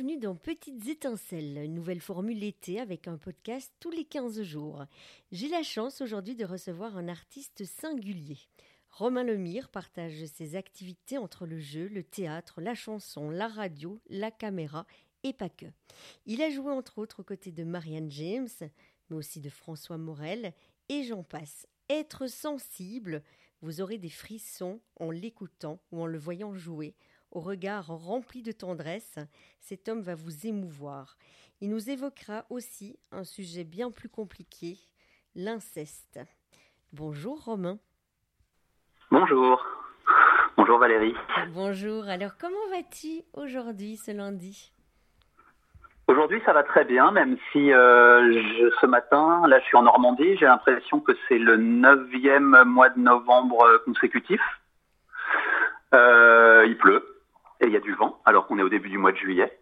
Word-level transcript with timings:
Bienvenue 0.00 0.18
dans 0.18 0.34
Petites 0.34 0.88
étincelles, 0.88 1.58
une 1.62 1.74
nouvelle 1.74 2.00
formule 2.00 2.42
été 2.42 2.80
avec 2.80 3.06
un 3.06 3.18
podcast 3.18 3.70
tous 3.80 3.90
les 3.90 4.06
15 4.06 4.40
jours. 4.40 4.86
J'ai 5.30 5.48
la 5.48 5.62
chance 5.62 6.00
aujourd'hui 6.00 6.34
de 6.34 6.46
recevoir 6.46 6.96
un 6.96 7.06
artiste 7.06 7.66
singulier. 7.66 8.38
Romain 8.88 9.24
Lemire 9.24 9.68
partage 9.68 10.24
ses 10.24 10.56
activités 10.56 11.18
entre 11.18 11.44
le 11.44 11.58
jeu, 11.58 11.86
le 11.88 12.02
théâtre, 12.02 12.62
la 12.62 12.74
chanson, 12.74 13.28
la 13.28 13.46
radio, 13.46 14.00
la 14.08 14.30
caméra 14.30 14.86
et 15.22 15.34
pas 15.34 15.50
que. 15.50 15.66
Il 16.24 16.40
a 16.40 16.48
joué 16.48 16.72
entre 16.72 16.96
autres 16.96 17.20
aux 17.20 17.24
côtés 17.24 17.52
de 17.52 17.64
Marianne 17.64 18.10
James, 18.10 18.48
mais 19.10 19.16
aussi 19.16 19.42
de 19.42 19.50
François 19.50 19.98
Morel, 19.98 20.54
et 20.88 21.02
j'en 21.02 21.24
passe. 21.24 21.66
Être 21.90 22.26
sensible, 22.26 23.22
vous 23.60 23.82
aurez 23.82 23.98
des 23.98 24.08
frissons 24.08 24.80
en 24.98 25.10
l'écoutant 25.10 25.78
ou 25.92 26.00
en 26.00 26.06
le 26.06 26.16
voyant 26.16 26.54
jouer 26.54 26.94
au 27.30 27.40
regard 27.40 27.86
rempli 27.86 28.42
de 28.42 28.52
tendresse, 28.52 29.18
cet 29.60 29.88
homme 29.88 30.00
va 30.00 30.14
vous 30.14 30.46
émouvoir. 30.46 31.16
Il 31.60 31.70
nous 31.70 31.90
évoquera 31.90 32.44
aussi 32.50 32.98
un 33.12 33.24
sujet 33.24 33.64
bien 33.64 33.90
plus 33.90 34.08
compliqué, 34.08 34.78
l'inceste. 35.34 36.20
Bonjour 36.92 37.44
Romain. 37.44 37.78
Bonjour. 39.10 39.64
Bonjour 40.56 40.78
Valérie. 40.78 41.14
Bonjour. 41.54 42.08
Alors 42.08 42.32
comment 42.38 42.68
vas-tu 42.70 43.22
aujourd'hui 43.34 43.96
ce 43.96 44.10
lundi? 44.10 44.72
Aujourd'hui 46.06 46.42
ça 46.44 46.52
va 46.52 46.64
très 46.64 46.84
bien, 46.84 47.12
même 47.12 47.36
si 47.52 47.72
euh, 47.72 48.70
ce 48.80 48.86
matin, 48.86 49.46
là 49.46 49.60
je 49.60 49.64
suis 49.66 49.76
en 49.76 49.82
Normandie, 49.82 50.36
j'ai 50.38 50.46
l'impression 50.46 51.00
que 51.00 51.12
c'est 51.28 51.38
le 51.38 51.56
neuvième 51.56 52.64
mois 52.64 52.88
de 52.88 52.98
novembre 52.98 53.82
consécutif. 53.84 54.40
Euh, 55.94 56.64
il 56.66 56.76
pleut 56.78 57.19
et 57.60 57.66
il 57.66 57.72
y 57.72 57.76
a 57.76 57.80
du 57.80 57.94
vent, 57.94 58.20
alors 58.24 58.46
qu'on 58.46 58.58
est 58.58 58.62
au 58.62 58.68
début 58.68 58.88
du 58.88 58.98
mois 58.98 59.12
de 59.12 59.16
juillet. 59.16 59.60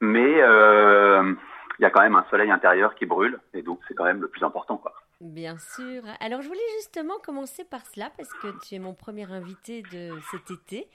Mais 0.00 0.42
euh, 0.42 1.34
il 1.78 1.82
y 1.82 1.84
a 1.84 1.90
quand 1.90 2.02
même 2.02 2.16
un 2.16 2.26
soleil 2.30 2.50
intérieur 2.50 2.94
qui 2.94 3.06
brûle, 3.06 3.40
et 3.54 3.62
donc 3.62 3.80
c'est 3.88 3.94
quand 3.94 4.04
même 4.04 4.20
le 4.20 4.28
plus 4.28 4.42
important. 4.42 4.76
Quoi. 4.76 4.92
Bien 5.20 5.56
sûr. 5.58 6.02
Alors 6.20 6.42
je 6.42 6.48
voulais 6.48 6.60
justement 6.76 7.18
commencer 7.18 7.64
par 7.64 7.86
cela, 7.86 8.10
parce 8.16 8.32
que 8.34 8.48
tu 8.66 8.74
es 8.74 8.78
mon 8.78 8.94
premier 8.94 9.30
invité 9.32 9.82
de 9.82 10.18
cet 10.30 10.50
été 10.50 10.88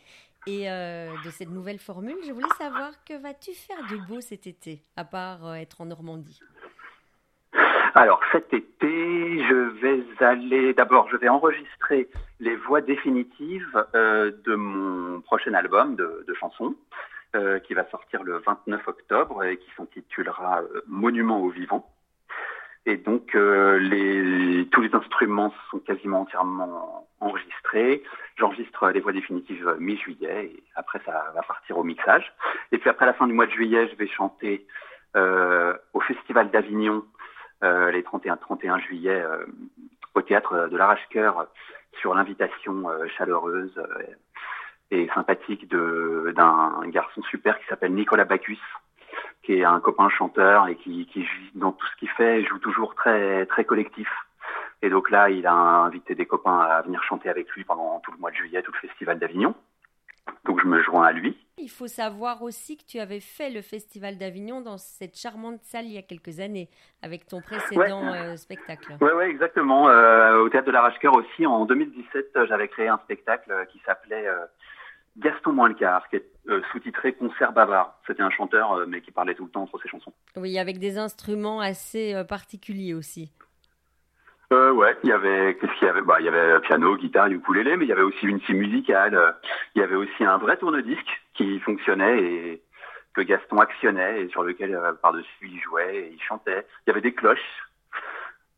et 0.47 0.69
euh, 0.69 1.11
de 1.23 1.30
cette 1.30 1.49
nouvelle 1.49 1.80
formule. 1.80 2.17
Je 2.25 2.31
voulais 2.31 2.47
savoir 2.58 2.92
que 3.03 3.14
vas-tu 3.14 3.53
faire 3.53 3.77
de 3.89 3.97
beau 4.08 4.22
cet 4.22 4.47
été, 4.47 4.83
à 4.95 5.05
part 5.05 5.45
euh, 5.45 5.53
être 5.53 5.81
en 5.81 5.86
Normandie? 5.86 6.39
Alors 7.95 8.22
cet 8.31 8.53
été, 8.53 9.44
je 9.44 9.56
vais 9.81 10.03
aller 10.23 10.73
d'abord, 10.73 11.09
je 11.09 11.17
vais 11.17 11.30
enregistrer 11.30 12.09
les 12.39 12.56
voix 12.56 12.81
définitives 12.81 13.86
euh, 13.95 14.31
de 14.45 14.56
mon 14.56 15.22
prochain 15.22 15.53
album 15.53 15.95
de, 15.95 16.23
de 16.28 16.33
chansons 16.33 16.75
euh, 17.36 17.59
qui 17.59 17.73
va 17.73 17.86
sortir 17.89 18.23
le 18.23 18.38
29 18.39 18.88
octobre 18.88 19.44
et 19.44 19.58
qui 19.58 19.70
s'intitulera 19.75 20.61
euh, 20.61 20.81
Monument 20.88 21.42
au 21.42 21.50
vivant. 21.50 21.89
Et 22.88 22.98
donc 22.98 23.36
les, 23.36 24.67
tous 24.72 24.81
les 24.81 24.95
instruments 24.95 25.53
sont 25.70 25.78
quasiment 25.78 26.22
entièrement 26.22 27.08
enregistrés. 27.20 28.02
J'enregistre 28.38 28.89
les 28.89 29.00
voix 29.02 29.11
définitives 29.11 29.76
mi-juillet 29.78 30.45
et 30.45 30.64
après 30.73 31.00
ça 31.05 31.31
va 31.36 31.44
partir 31.44 31.78
au 31.78 31.83
mixage. 31.83 32.33
Et 32.72 32.80
puis 32.80 32.89
après 32.89 33.05
la 33.05 33.14
fin 33.14 33.28
du 33.28 33.33
mois 33.33 33.45
de 33.45 33.52
juillet, 33.52 33.88
je 33.88 33.95
vais 33.98 34.08
chanter 34.08 34.66
au 35.14 36.00
Festival 36.00 36.50
d'Avignon 36.50 37.03
euh, 37.03 37.20
les 37.62 38.04
31, 38.04 38.38
31 38.38 38.80
juillet 38.80 39.22
euh, 39.22 39.45
au 40.16 40.22
théâtre 40.22 40.67
de 40.70 40.78
l'Arrache-Cœur 40.78 41.48
sur 41.99 42.14
l'invitation 42.14 42.89
euh, 42.89 43.08
chaleureuse 43.17 43.82
et 44.89 45.08
sympathique 45.14 45.70
d'un 45.70 46.82
garçon 46.88 47.21
super 47.23 47.60
qui 47.60 47.66
s'appelle 47.67 47.94
Nicolas 47.94 48.26
Bacchus, 48.26 48.60
qui 49.44 49.54
est 49.54 49.64
un 49.64 49.80
copain 49.80 50.10
chanteur 50.10 50.67
et 50.67 50.76
qui, 50.76 51.05
qui 51.08 51.26
dans 51.55 51.71
tout 51.71 51.86
ce 51.88 51.95
qu'il 51.98 52.10
fait 52.10 52.44
joue 52.44 52.60
toujours 52.60 52.95
très 52.95 53.45
très 53.45 53.64
collectif. 53.64 54.10
Et 54.82 54.89
donc 54.89 55.10
là, 55.11 55.30
il 55.30 55.45
a 55.48 55.54
invité 55.54 56.16
des 56.16 56.26
copains 56.26 56.60
à 56.60 56.82
venir 56.82 57.04
chanter 57.04 57.30
avec 57.30 57.50
lui 57.52 57.64
pendant 57.64 58.00
tout 58.00 58.11
le 58.11 58.17
mois 58.17 58.32
de 58.32 58.36
juillet, 58.36 58.61
tout 58.64 58.71
le 58.73 58.80
festival 58.80 59.20
d'Avignon. 59.20 59.55
Donc 60.45 60.59
je 60.61 60.67
me 60.67 60.82
joins 60.82 61.05
à 61.05 61.11
lui. 61.11 61.37
Il 61.58 61.70
faut 61.70 61.87
savoir 61.87 62.42
aussi 62.42 62.77
que 62.77 62.83
tu 62.83 62.99
avais 62.99 63.20
fait 63.20 63.49
le 63.49 63.61
Festival 63.61 64.17
d'Avignon 64.17 64.61
dans 64.61 64.77
cette 64.77 65.15
charmante 65.15 65.61
salle 65.61 65.86
il 65.86 65.92
y 65.92 65.98
a 65.98 66.02
quelques 66.02 66.39
années, 66.39 66.70
avec 67.04 67.27
ton 67.27 67.42
précédent 67.42 68.14
euh, 68.14 68.36
spectacle. 68.36 68.98
Oui, 68.99 69.11
ouais, 69.11 69.30
exactement. 69.30 69.87
Euh, 69.89 70.39
au 70.39 70.49
Théâtre 70.49 70.67
de 70.67 70.71
l'Arrache-Cœur 70.71 71.14
aussi, 71.14 71.45
en 71.45 71.65
2017, 71.65 72.45
j'avais 72.48 72.67
créé 72.67 72.87
un 72.87 72.98
spectacle 73.04 73.54
qui 73.71 73.80
s'appelait 73.86 74.27
euh, 74.27 74.45
Gaston 75.17 75.54
moins 75.54 75.71
qui 75.73 75.83
est 75.83 76.26
sous-titré 76.71 77.14
Concert 77.14 77.53
bavard. 77.53 77.99
C'était 78.08 78.23
un 78.23 78.32
chanteur, 78.32 78.88
mais 78.88 79.02
qui 79.02 79.11
parlait 79.11 79.36
tout 79.36 79.45
le 79.45 79.52
temps 79.52 79.64
entre 79.64 79.80
ses 79.82 79.89
chansons. 79.89 80.14
Oui, 80.36 80.58
avec 80.58 80.80
des 80.80 80.98
instruments 80.98 81.59
assez 81.59 82.23
particuliers 82.27 82.95
aussi. 82.95 83.32
Euh, 84.52 84.72
ouais, 84.72 84.98
il 85.04 85.10
y 85.10 85.14
avait 85.14 85.58
qu'est-ce 85.60 85.72
qu'il 85.80 85.88
y 85.88 85.89
avait? 85.89 86.02
Bah, 86.02 86.17
il 86.20 86.26
y 86.26 86.30
avait 86.30 86.60
piano, 86.62 86.98
guitare, 86.98 87.28
ukulélé, 87.28 87.78
mais 87.78 87.86
il 87.86 87.89
y 87.89 87.94
avait 87.94 88.02
aussi 88.02 88.26
une 88.26 88.42
scie 88.42 88.54
musicale. 88.54 89.36
Il 89.76 89.80
y 89.80 89.84
avait 89.84 89.95
aussi 89.95 90.26
un 90.26 90.38
vrai 90.38 90.58
tourne-disque 90.58 91.22
qui 91.34 91.60
fonctionnait 91.62 92.22
et 92.22 92.62
que 93.14 93.22
Gaston 93.22 93.58
actionnait 93.58 94.23
et 94.23 94.30
sur 94.30 94.44
lequel 94.44 94.76
euh, 94.76 94.94
par-dessus 94.94 95.48
il 95.48 95.60
jouait 95.62 95.95
et 95.95 96.12
il 96.14 96.22
chantait. 96.22 96.66
Il 96.86 96.89
y 96.89 96.92
avait 96.92 97.02
des 97.02 97.14
cloches. 97.14 97.39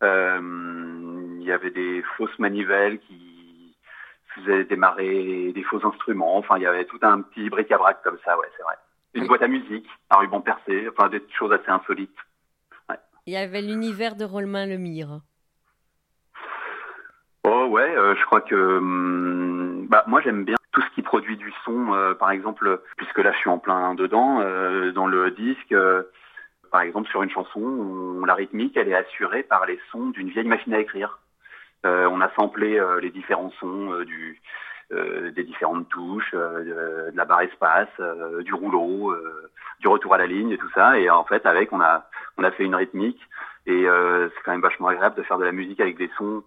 Euh, 0.02 0.40
il 1.40 1.44
y 1.44 1.52
avait 1.52 1.72
des 1.72 2.04
fausses 2.18 2.38
manivelles 2.40 3.00
qui 3.00 3.76
faisaient 4.36 4.66
démarrer 4.66 5.52
des 5.54 5.64
faux 5.64 5.86
instruments. 5.86 6.38
Enfin, 6.38 6.58
il 6.58 6.64
y 6.64 6.68
avait 6.68 6.86
tout 6.86 7.00
un 7.04 7.22
petit 7.22 7.50
bric-à-brac 7.50 8.02
comme 8.04 8.18
ça, 8.26 8.38
ouais, 8.38 8.48
c'est 8.58 8.64
vrai. 8.64 8.76
Une 9.14 9.28
boîte 9.28 9.44
à 9.44 9.48
musique, 9.48 9.88
un 10.10 10.18
ruban 10.18 10.42
percé, 10.42 10.88
enfin 10.90 11.08
des 11.10 11.22
choses 11.38 11.52
assez 11.52 11.70
insolites. 11.70 12.18
Il 13.26 13.34
y 13.34 13.38
avait 13.38 13.62
l'univers 13.62 14.16
de 14.16 14.26
Romain 14.26 14.66
Lemire. 14.66 15.22
Ouais, 17.74 17.98
euh, 17.98 18.14
je 18.16 18.24
crois 18.26 18.42
que 18.42 18.54
hum, 18.54 19.88
bah, 19.90 20.04
moi 20.06 20.22
j'aime 20.22 20.46
bien 20.46 20.58
tout 20.74 20.82
ce 20.84 20.90
qui 20.94 21.02
produit 21.02 21.38
du 21.38 21.52
son, 21.66 21.92
euh, 21.96 22.14
par 22.14 22.30
exemple, 22.30 22.80
puisque 22.98 23.18
là 23.18 23.32
je 23.32 23.38
suis 23.40 23.50
en 23.50 23.58
plein 23.58 23.96
dedans, 23.96 24.42
euh, 24.42 24.92
dans 24.92 25.08
le 25.08 25.32
disque, 25.32 25.76
par 26.70 26.82
exemple 26.82 27.10
sur 27.10 27.24
une 27.24 27.32
chanson, 27.32 28.24
la 28.28 28.36
rythmique 28.36 28.78
elle 28.78 28.90
est 28.90 28.96
assurée 28.96 29.42
par 29.42 29.66
les 29.66 29.80
sons 29.92 30.12
d'une 30.12 30.30
vieille 30.30 30.48
machine 30.48 30.72
à 30.76 30.82
écrire. 30.82 31.18
on 31.84 32.22
a 32.22 32.30
samplé 32.36 32.80
les 33.02 33.10
différents 33.10 33.52
sons 33.60 34.04
du 34.04 34.40
des 34.92 35.44
différentes 35.44 35.90
touches, 35.90 36.32
de, 36.34 37.12
la 37.16 37.26
barre 37.26 37.42
espace, 37.42 37.90
du 38.42 38.54
rouleau, 38.54 39.16
du 39.80 39.88
retour 39.88 40.14
à 40.14 40.20
la 40.20 40.28
ligne 40.28 40.52
et 40.52 40.60
tout 40.60 40.70
ça. 40.76 41.00
Et 41.00 41.10
en 41.10 41.24
fait, 41.24 41.44
avec, 41.48 41.74
on 41.74 41.82
a, 41.82 42.08
on 42.38 42.44
a 42.44 42.52
fait 42.52 42.66
une 42.66 42.76
rythmique. 42.76 43.22
Et 43.66 43.86
c'est 43.86 44.42
quand 44.46 44.52
même 44.52 44.62
vachement 44.62 44.90
agréable 44.90 45.16
de 45.16 45.24
faire 45.24 45.40
de 45.40 45.46
la 45.46 45.52
musique 45.52 45.80
avec 45.80 45.98
des 45.98 46.12
sons 46.18 46.44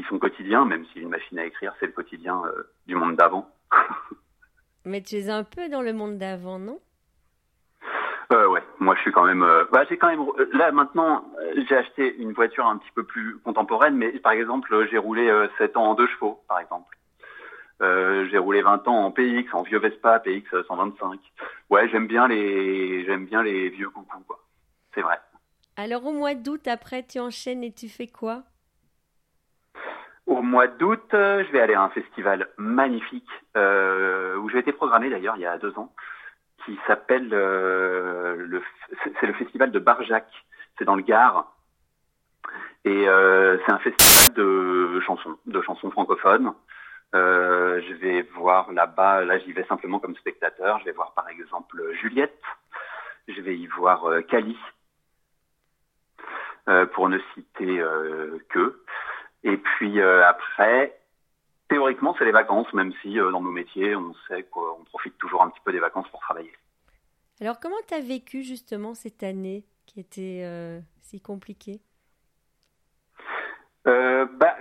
qui 0.00 0.08
sont 0.08 0.18
quotidiens, 0.18 0.64
même 0.64 0.84
si 0.92 1.00
une 1.00 1.10
machine 1.10 1.38
à 1.38 1.44
écrire, 1.44 1.74
c'est 1.78 1.86
le 1.86 1.92
quotidien 1.92 2.42
euh, 2.46 2.62
du 2.86 2.94
monde 2.94 3.16
d'avant. 3.16 3.48
Mais 4.84 5.02
tu 5.02 5.16
es 5.16 5.30
un 5.30 5.44
peu 5.44 5.68
dans 5.68 5.82
le 5.82 5.92
monde 5.92 6.16
d'avant, 6.18 6.58
non? 6.58 6.80
Euh, 8.32 8.46
ouais, 8.46 8.62
moi 8.78 8.94
je 8.94 9.00
suis 9.02 9.12
quand 9.12 9.24
même. 9.24 9.42
Euh, 9.42 9.64
bah, 9.72 9.84
j'ai 9.88 9.98
quand 9.98 10.08
même. 10.08 10.20
Euh, 10.20 10.48
là 10.52 10.70
maintenant, 10.70 11.24
j'ai 11.68 11.76
acheté 11.76 12.16
une 12.16 12.32
voiture 12.32 12.64
un 12.64 12.78
petit 12.78 12.90
peu 12.94 13.02
plus 13.02 13.38
contemporaine, 13.40 13.96
mais 13.96 14.12
par 14.20 14.32
exemple, 14.32 14.86
j'ai 14.90 14.98
roulé 14.98 15.30
7 15.58 15.76
ans 15.76 15.90
en 15.90 15.94
deux 15.94 16.06
chevaux, 16.06 16.42
par 16.48 16.60
exemple. 16.60 16.96
j'ai 17.80 18.38
roulé 18.38 18.62
20 18.62 18.86
ans 18.88 19.04
en 19.04 19.10
PX, 19.10 19.52
en 19.52 19.62
vieux 19.62 19.80
Vespa, 19.80 20.20
PX 20.20 20.48
125. 20.68 21.20
Ouais, 21.70 21.88
j'aime 21.88 22.06
bien 22.06 22.28
les, 22.28 23.04
j'aime 23.04 23.26
bien 23.26 23.42
les 23.42 23.68
vieux 23.68 23.90
coucous, 23.90 24.24
quoi. 24.26 24.38
C'est 24.94 25.02
vrai. 25.02 25.18
Alors 25.76 26.06
au 26.06 26.12
mois 26.12 26.34
d'août, 26.34 26.68
après, 26.68 27.02
tu 27.02 27.18
enchaînes 27.18 27.64
et 27.64 27.72
tu 27.72 27.88
fais 27.88 28.06
quoi? 28.06 28.44
Au 30.30 30.42
mois 30.42 30.68
d'août, 30.68 31.12
euh, 31.12 31.44
je 31.44 31.50
vais 31.50 31.60
aller 31.60 31.74
à 31.74 31.82
un 31.82 31.88
festival 31.88 32.48
magnifique 32.56 33.28
euh, 33.56 34.36
où 34.36 34.48
j'ai 34.48 34.58
été 34.58 34.70
programmé 34.70 35.10
d'ailleurs 35.10 35.36
il 35.36 35.42
y 35.42 35.46
a 35.46 35.58
deux 35.58 35.76
ans, 35.76 35.92
qui 36.64 36.78
s'appelle 36.86 37.30
euh, 37.32 38.36
le 38.36 38.62
c'est 39.20 39.26
le 39.26 39.32
festival 39.34 39.72
de 39.72 39.80
Barjac. 39.80 40.26
C'est 40.78 40.84
dans 40.84 40.94
le 40.94 41.02
Gard 41.02 41.52
et 42.84 43.04
c'est 43.04 43.72
un 43.72 43.78
festival 43.80 44.34
de 44.34 45.00
chansons, 45.00 45.36
de 45.44 45.60
chansons 45.60 45.90
francophones. 45.90 46.54
Je 47.12 47.92
vais 47.94 48.22
voir 48.34 48.72
là-bas, 48.72 49.24
là, 49.26 49.38
j'y 49.40 49.52
vais 49.52 49.64
simplement 49.64 49.98
comme 49.98 50.16
spectateur. 50.16 50.78
Je 50.78 50.86
vais 50.86 50.92
voir 50.92 51.12
par 51.12 51.28
exemple 51.28 51.76
Juliette. 52.00 52.40
Je 53.28 53.42
vais 53.42 53.58
y 53.58 53.66
voir 53.66 54.06
Cali, 54.28 54.56
pour 56.94 57.10
ne 57.10 57.18
citer 57.34 57.84
que. 58.48 58.80
Et 59.44 59.56
puis 59.56 60.00
euh, 60.00 60.26
après, 60.26 60.98
théoriquement, 61.68 62.14
c'est 62.18 62.24
les 62.24 62.32
vacances, 62.32 62.72
même 62.72 62.92
si 63.02 63.18
euh, 63.18 63.30
dans 63.30 63.40
nos 63.40 63.50
métiers, 63.50 63.96
on 63.96 64.14
sait 64.28 64.42
qu'on 64.44 64.84
profite 64.84 65.16
toujours 65.18 65.42
un 65.42 65.50
petit 65.50 65.60
peu 65.64 65.72
des 65.72 65.80
vacances 65.80 66.08
pour 66.10 66.20
travailler. 66.20 66.52
Alors, 67.40 67.58
comment 67.58 67.76
tu 67.88 67.94
as 67.94 68.00
vécu 68.00 68.42
justement 68.42 68.94
cette 68.94 69.22
année 69.22 69.64
qui 69.86 70.00
était 70.00 70.42
euh, 70.44 70.78
si 71.00 71.20
compliquée? 71.20 71.80
Bah, 73.84 74.56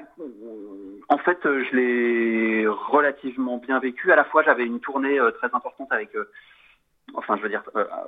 en 1.09 1.17
fait, 1.19 1.37
je 1.43 1.75
l'ai 1.75 2.67
relativement 2.67 3.57
bien 3.57 3.79
vécu. 3.79 4.11
À 4.11 4.15
la 4.15 4.23
fois, 4.23 4.41
j'avais 4.41 4.65
une 4.65 4.79
tournée 4.79 5.19
très 5.37 5.53
importante 5.53 5.91
avec 5.91 6.09
enfin 7.13 7.37
je 7.37 7.43
veux 7.43 7.49
dire 7.49 7.63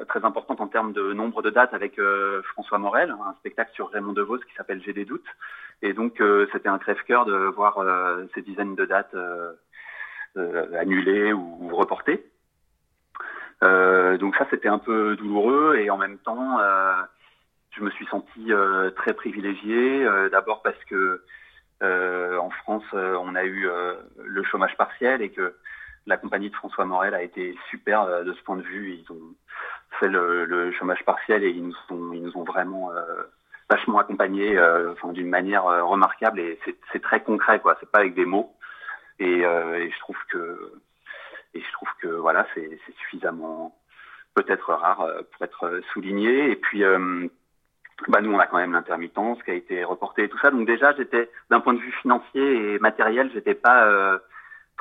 très 0.07 0.24
importante 0.25 0.62
en 0.62 0.68
termes 0.68 0.94
de 0.94 1.13
nombre 1.13 1.42
de 1.42 1.50
dates 1.50 1.74
avec 1.74 2.00
François 2.44 2.77
Morel, 2.77 3.12
un 3.12 3.33
spectacle 3.39 3.71
sur 3.74 3.89
Raymond 3.89 4.13
DeVos 4.13 4.39
qui 4.39 4.53
s'appelle 4.56 4.81
J'ai 4.83 4.94
des 4.94 5.06
doutes. 5.06 5.27
Et 5.81 5.94
donc 5.94 6.21
c'était 6.51 6.69
un 6.69 6.77
crève-cœur 6.77 7.25
de 7.25 7.33
voir 7.33 7.83
ces 8.33 8.42
dizaines 8.42 8.75
de 8.75 8.86
dates 8.86 9.15
annulées 10.80 11.33
ou, 11.33 11.69
reportées. 11.75 12.24
donc 13.62 14.36
ça 14.36 14.48
c'était 14.50 14.69
un 14.69 14.80
peu 14.80 15.15
douloureux 15.15 15.75
et 15.77 15.89
en 15.89 15.98
même 15.98 16.18
temps 16.19 16.59
je 17.71 17.81
me 17.81 17.89
suis 17.92 18.06
senti 18.07 18.51
très 18.95 19.13
privilégié. 19.13 20.06
D'abord 20.31 20.62
parce 20.62 20.83
que 20.86 21.24
en 21.81 22.50
France 22.50 22.86
on 22.94 23.36
a 23.36 23.44
eu 23.44 23.68
le 24.18 24.44
chômage 24.44 24.77
partiel 24.77 25.21
et 25.21 25.30
que 25.30 25.56
la 26.07 26.18
compagnie 26.18 26.50
de 26.50 26.56
François 26.56 26.86
Morel 26.86 27.13
a 27.13 27.21
été 27.21 27.57
super 27.69 28.01
euh, 28.01 28.24
de 28.24 28.33
ce 28.33 28.42
point 28.44 28.57
de 28.57 28.62
vue. 28.62 28.94
Ils 28.94 29.12
ont 29.12 29.36
fait 30.00 30.07
le, 30.07 30.71
chômage 30.71 31.03
partiel 31.06 31.44
et 31.44 31.50
ils 31.50 31.68
nous 31.68 32.38
ont, 32.38 32.44
vraiment 32.44 32.92
euh, 32.92 33.24
vachement 33.69 34.00
accompagnés 34.00 34.57
euh, 34.57 34.94
d'une 35.13 35.30
manière 35.30 35.63
remarquable 35.63 36.39
et 36.39 36.59
c'est 36.92 37.01
très 37.01 37.21
concret 37.21 37.59
quoi. 37.59 37.77
C'est 37.80 37.92
pas 37.92 38.00
avec 38.00 38.15
des 38.15 38.25
mots 38.25 38.56
et, 39.19 39.42
je 39.42 40.00
trouve 40.00 40.18
que 40.30 40.74
et 41.53 41.62
je 41.62 41.71
trouve 41.74 41.89
que 42.01 42.07
voilà 42.07 42.48
c'est 42.56 42.80
suffisamment 43.00 43.75
peut-être 44.33 44.74
rare 44.74 45.06
pour 45.31 45.45
être 45.45 45.81
souligné 45.92 46.51
et 46.51 46.56
puis 46.56 46.83
bah 48.07 48.21
nous 48.21 48.31
on 48.31 48.39
a 48.39 48.48
quand 48.48 48.57
même 48.57 48.71
l'intermittence 48.71 49.44
qui 49.44 49.51
a 49.51 49.56
été 49.56 49.83
reportée 49.83 50.24
et 50.24 50.30
tout 50.30 50.39
ça 50.39 50.51
donc 50.51 50.65
déjà 50.65 50.94
j'étais 50.95 51.30
d'un 51.50 51.59
point 51.59 51.74
de 51.74 51.80
vue 51.80 51.92
financier 52.01 52.74
et 52.74 52.80
matériel 52.80 53.30
j'étais 53.33 53.56
pas 53.56 54.19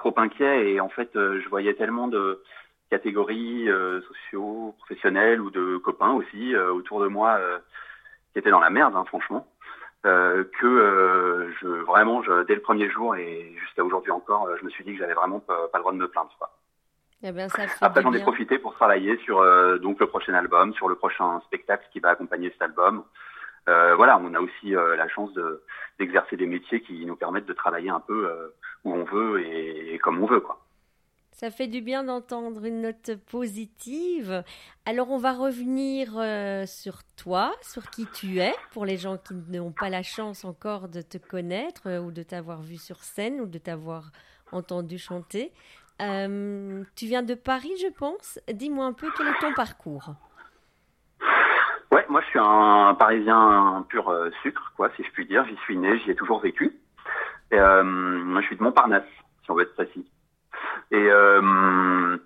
trop 0.00 0.14
inquiet 0.16 0.70
et 0.70 0.80
en 0.80 0.88
fait 0.88 1.14
euh, 1.14 1.40
je 1.42 1.48
voyais 1.48 1.74
tellement 1.74 2.08
de 2.08 2.42
catégories 2.90 3.68
euh, 3.68 4.00
sociaux, 4.00 4.74
professionnelles 4.78 5.40
ou 5.40 5.50
de 5.50 5.76
copains 5.76 6.12
aussi 6.12 6.54
euh, 6.54 6.72
autour 6.72 7.00
de 7.00 7.06
moi 7.06 7.38
qui 8.32 8.38
étaient 8.38 8.50
dans 8.50 8.60
la 8.60 8.70
merde 8.70 8.96
hein, 8.96 9.04
franchement. 9.04 9.46
que 10.02 11.52
je 11.60 11.68
vraiment 11.92 12.22
je, 12.22 12.44
dès 12.44 12.54
le 12.54 12.62
premier 12.62 12.88
jour 12.90 13.14
et 13.14 13.54
jusqu'à 13.60 13.84
aujourd'hui 13.84 14.10
encore 14.10 14.48
je 14.58 14.64
me 14.64 14.70
suis 14.70 14.84
dit 14.84 14.92
que 14.94 14.98
j'avais 14.98 15.14
vraiment 15.22 15.40
pas, 15.40 15.68
le 15.74 15.80
droit 15.80 15.92
de 15.92 15.98
me 15.98 16.08
plaindre 16.08 16.34
quoi. 16.38 16.50
Eh 17.22 17.32
ben, 17.32 17.50
ça 17.50 17.64
Après 17.82 18.00
j'en 18.00 18.14
ai 18.14 18.22
profité 18.22 18.58
pour 18.58 18.72
travailler 18.72 19.18
sur 19.18 19.36
donc 19.80 20.00
le 20.00 20.06
prochain 20.06 20.32
album, 20.32 20.72
sur 20.72 20.88
le 20.88 20.94
prochain 20.94 21.40
spectacle 21.40 21.86
qui 21.92 22.00
va 22.00 22.10
accompagner 22.10 22.48
cet 22.50 22.62
album. 22.62 23.04
Voilà, 23.66 24.18
on 24.18 24.32
a 24.34 24.40
aussi 24.40 24.70
la 25.02 25.08
chance 25.08 25.30
d'exercer 25.98 26.36
des 26.38 26.46
métiers 26.46 26.80
qui 26.80 27.04
nous 27.04 27.16
permettent 27.16 27.50
de 27.52 27.58
travailler 27.62 27.90
un 27.90 28.00
peu 28.00 28.18
où 28.84 28.92
on 28.92 29.04
veut 29.04 29.44
et, 29.44 29.98
comme 29.98 30.22
on 30.22 30.26
veut, 30.26 30.40
quoi. 30.40 30.58
Ça 31.32 31.50
fait 31.50 31.68
du 31.68 31.80
bien 31.80 32.04
d'entendre 32.04 32.66
une 32.66 32.82
note 32.82 33.12
positive. 33.30 34.44
Alors 34.84 35.10
on 35.10 35.16
va 35.16 35.32
revenir 35.32 36.08
sur 36.68 37.02
toi, 37.16 37.52
sur 37.62 37.88
qui 37.88 38.06
tu 38.12 38.40
es, 38.40 38.52
pour 38.72 38.84
les 38.84 38.98
gens 38.98 39.16
qui 39.16 39.32
n'ont 39.48 39.72
pas 39.72 39.88
la 39.88 40.02
chance 40.02 40.44
encore 40.44 40.88
de 40.88 41.00
te 41.00 41.16
connaître 41.16 42.00
ou 42.00 42.10
de 42.10 42.22
t'avoir 42.22 42.60
vu 42.60 42.76
sur 42.76 42.98
scène 42.98 43.40
ou 43.40 43.46
de 43.46 43.56
t'avoir 43.56 44.10
entendu 44.52 44.98
chanter. 44.98 45.50
tu 45.98 47.06
viens 47.06 47.22
de 47.22 47.34
Paris, 47.34 47.72
je 47.80 47.88
pense. 47.88 48.38
Dis-moi 48.52 48.84
un 48.84 48.92
peu 48.92 49.08
quel 49.16 49.28
est 49.28 49.38
ton 49.40 49.54
parcours. 49.54 50.14
Ouais, 51.92 52.06
moi 52.08 52.20
je 52.20 52.26
suis 52.26 52.38
un 52.38 52.94
Parisien 52.94 53.84
pur 53.88 54.08
euh, 54.10 54.30
sucre, 54.42 54.72
quoi, 54.76 54.90
si 54.96 55.02
je 55.02 55.10
puis 55.10 55.26
dire. 55.26 55.44
J'y 55.46 55.56
suis 55.64 55.76
né, 55.76 55.98
j'y 55.98 56.12
ai 56.12 56.14
toujours 56.14 56.40
vécu. 56.40 56.78
Et, 57.50 57.58
euh, 57.58 57.82
moi, 57.82 58.40
je 58.40 58.46
suis 58.46 58.56
de 58.56 58.62
Montparnasse, 58.62 59.04
si 59.44 59.50
on 59.50 59.54
veut 59.54 59.62
être 59.62 59.74
précis. 59.74 60.08
Et 60.90 61.08
euh, 61.10 62.16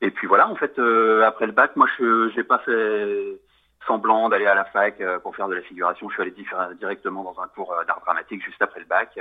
et 0.00 0.10
puis 0.10 0.26
voilà, 0.26 0.48
en 0.48 0.56
fait, 0.56 0.78
euh, 0.78 1.22
après 1.22 1.46
le 1.46 1.52
bac, 1.52 1.76
moi 1.76 1.86
je 1.98 2.30
j'ai 2.34 2.42
pas 2.44 2.58
fait 2.58 3.40
semblant 3.86 4.28
d'aller 4.28 4.46
à 4.46 4.54
la 4.54 4.64
fac 4.64 5.00
pour 5.22 5.36
faire 5.36 5.48
de 5.48 5.54
la 5.54 5.62
figuration. 5.62 6.08
Je 6.08 6.14
suis 6.14 6.22
allé 6.22 6.34
directement 6.78 7.22
dans 7.22 7.40
un 7.40 7.46
cours 7.48 7.74
d'art 7.86 8.00
dramatique 8.00 8.44
juste 8.44 8.60
après 8.60 8.80
le 8.80 8.86
bac 8.86 9.18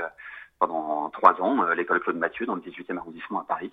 pendant 0.59 1.09
trois 1.09 1.39
ans, 1.41 1.63
l'école 1.73 1.99
Claude 1.99 2.17
Mathieu 2.17 2.45
dans 2.45 2.55
le 2.55 2.61
18e 2.61 2.97
arrondissement 2.97 3.41
à 3.41 3.45
Paris. 3.45 3.71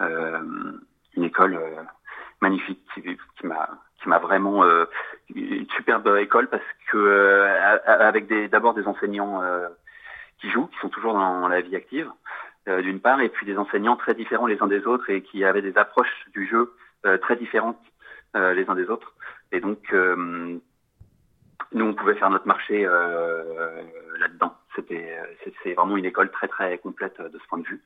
une 0.00 1.24
école 1.24 1.58
magnifique 2.40 2.80
qui, 2.94 3.02
qui 3.02 3.46
m'a 3.46 3.68
qui 4.02 4.08
m'a 4.08 4.18
vraiment 4.18 4.64
euh, 4.64 4.84
une 5.34 5.68
superbe 5.76 6.16
école 6.18 6.48
parce 6.48 6.62
que 6.90 6.96
euh, 6.96 7.78
avec 7.86 8.26
des 8.26 8.48
d'abord 8.48 8.74
des 8.74 8.86
enseignants 8.86 9.42
euh, 9.42 9.68
qui 10.40 10.50
jouent, 10.50 10.66
qui 10.66 10.78
sont 10.80 10.88
toujours 10.88 11.14
dans 11.14 11.48
la 11.48 11.60
vie 11.60 11.76
active, 11.76 12.10
d'une 12.66 13.00
part, 13.00 13.20
et 13.22 13.30
puis 13.30 13.46
des 13.46 13.56
enseignants 13.56 13.96
très 13.96 14.14
différents 14.14 14.46
les 14.46 14.62
uns 14.62 14.66
des 14.66 14.86
autres 14.86 15.08
et 15.08 15.22
qui 15.22 15.42
avaient 15.42 15.62
des 15.62 15.78
approches 15.78 16.26
du 16.34 16.46
jeu 16.46 16.74
très 17.22 17.36
différentes 17.36 17.80
les 18.34 18.68
uns 18.68 18.74
des 18.74 18.90
autres. 18.90 19.14
Et 19.52 19.60
donc 19.60 19.90
nous 19.90 20.60
on 21.74 21.94
pouvait 21.94 22.14
faire 22.16 22.28
notre 22.28 22.46
marché 22.46 22.82
là-dedans. 22.82 24.54
C'était 24.76 25.18
c'est 25.62 25.72
vraiment 25.72 25.96
une 25.96 26.04
école 26.04 26.30
très 26.30 26.46
très 26.48 26.76
complète 26.76 27.18
de 27.20 27.38
ce 27.38 27.46
point 27.48 27.58
de 27.58 27.66
vue. 27.66 27.80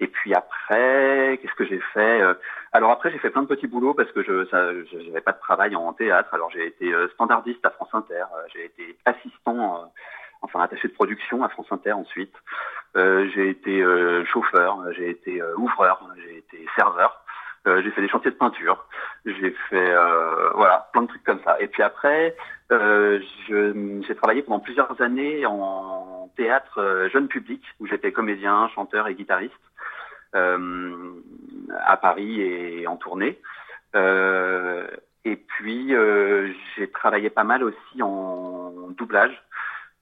Et 0.00 0.06
puis 0.06 0.32
après, 0.34 1.38
qu'est-ce 1.40 1.54
que 1.54 1.64
j'ai 1.64 1.80
fait 1.92 2.20
euh, 2.20 2.34
Alors 2.72 2.90
après, 2.92 3.10
j'ai 3.10 3.18
fait 3.18 3.30
plein 3.30 3.42
de 3.42 3.48
petits 3.48 3.66
boulots 3.66 3.94
parce 3.94 4.10
que 4.12 4.22
je 4.22 5.08
n'avais 5.08 5.20
pas 5.20 5.32
de 5.32 5.40
travail 5.40 5.74
en 5.74 5.92
théâtre. 5.92 6.32
Alors 6.32 6.50
j'ai 6.50 6.66
été 6.66 6.92
euh, 6.92 7.08
standardiste 7.14 7.64
à 7.66 7.70
France 7.70 7.88
Inter, 7.92 8.14
euh, 8.14 8.42
j'ai 8.54 8.66
été 8.66 8.96
assistant, 9.04 9.92
enfin 10.42 10.60
attaché 10.60 10.88
de 10.88 10.92
production 10.92 11.42
à 11.42 11.48
France 11.48 11.66
Inter 11.70 11.92
ensuite. 11.92 12.34
j'ai 12.94 13.50
été 13.50 13.84
chauffeur, 14.26 14.78
j'ai 14.92 15.10
été 15.10 15.42
ouvreur, 15.56 16.02
j'ai 16.16 16.38
été 16.38 16.66
serveur. 16.76 17.22
j'ai 17.66 17.90
fait 17.90 18.00
des 18.00 18.08
chantiers 18.08 18.30
de 18.30 18.36
peinture, 18.36 18.86
j'ai 19.24 19.54
fait 19.70 19.94
voilà 20.54 20.88
plein 20.92 21.02
de 21.02 21.08
trucs 21.08 21.24
comme 21.24 21.40
ça. 21.44 21.60
Et 21.60 21.68
puis 21.68 21.82
après, 21.82 22.36
j'ai 22.70 24.14
travaillé 24.16 24.42
pendant 24.42 24.60
plusieurs 24.60 25.00
années 25.00 25.46
en 25.46 26.30
théâtre 26.36 27.08
jeune 27.12 27.28
public 27.28 27.62
où 27.80 27.86
j'étais 27.86 28.12
comédien, 28.12 28.68
chanteur 28.74 29.08
et 29.08 29.14
guitariste. 29.14 29.54
Euh, 30.34 31.22
à 31.84 31.96
Paris 31.96 32.40
et 32.40 32.86
en 32.86 32.96
tournée. 32.96 33.40
Euh, 33.94 34.86
et 35.24 35.36
puis 35.36 35.94
euh, 35.94 36.52
j'ai 36.76 36.90
travaillé 36.90 37.30
pas 37.30 37.44
mal 37.44 37.62
aussi 37.62 38.02
en 38.02 38.90
doublage 38.96 39.42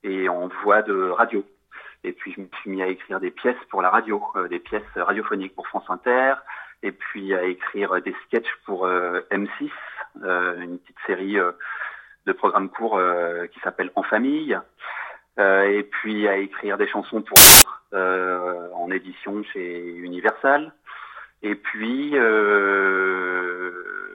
et 0.07 0.29
en 0.29 0.47
voix 0.63 0.81
de 0.81 1.09
radio. 1.09 1.43
Et 2.03 2.13
puis 2.13 2.33
je 2.33 2.41
me 2.41 2.47
suis 2.61 2.69
mis 2.69 2.81
à 2.81 2.87
écrire 2.87 3.19
des 3.19 3.31
pièces 3.31 3.57
pour 3.69 3.81
la 3.81 3.89
radio, 3.89 4.23
des 4.49 4.59
pièces 4.59 4.83
radiophoniques 4.95 5.55
pour 5.55 5.67
France 5.67 5.89
Inter, 5.89 6.35
et 6.83 6.91
puis 6.91 7.33
à 7.33 7.43
écrire 7.43 8.01
des 8.01 8.15
sketchs 8.25 8.53
pour 8.65 8.87
M6, 8.87 9.71
une 10.23 10.77
petite 10.79 10.97
série 11.05 11.37
de 12.25 12.31
programmes 12.33 12.69
courts 12.69 13.01
qui 13.51 13.59
s'appelle 13.61 13.91
En 13.95 14.03
famille, 14.03 14.57
et 15.39 15.87
puis 15.89 16.27
à 16.27 16.37
écrire 16.37 16.77
des 16.77 16.87
chansons 16.87 17.21
pour 17.21 17.39
euh, 17.93 18.69
en 18.73 18.91
édition 18.91 19.43
chez 19.53 19.95
Universal. 19.97 20.73
Et 21.41 21.55
puis. 21.55 22.15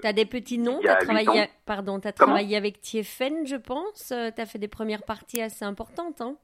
Euh, 0.02 0.08
tu 0.08 0.08
as 0.08 0.12
des 0.12 0.26
petits 0.26 0.58
noms 0.58 0.80
Tu 0.80 0.88
as 0.88 0.96
travaillé, 0.96 1.48
pardon, 1.66 2.00
as 2.04 2.12
travaillé 2.12 2.56
avec 2.56 2.80
Tiefen, 2.80 3.46
je 3.46 3.56
pense. 3.56 4.12
Euh, 4.12 4.30
tu 4.34 4.40
as 4.40 4.46
fait 4.46 4.58
des 4.58 4.68
premières 4.68 5.02
parties 5.02 5.40
assez 5.40 5.64
importantes. 5.64 6.20
Hein 6.20 6.36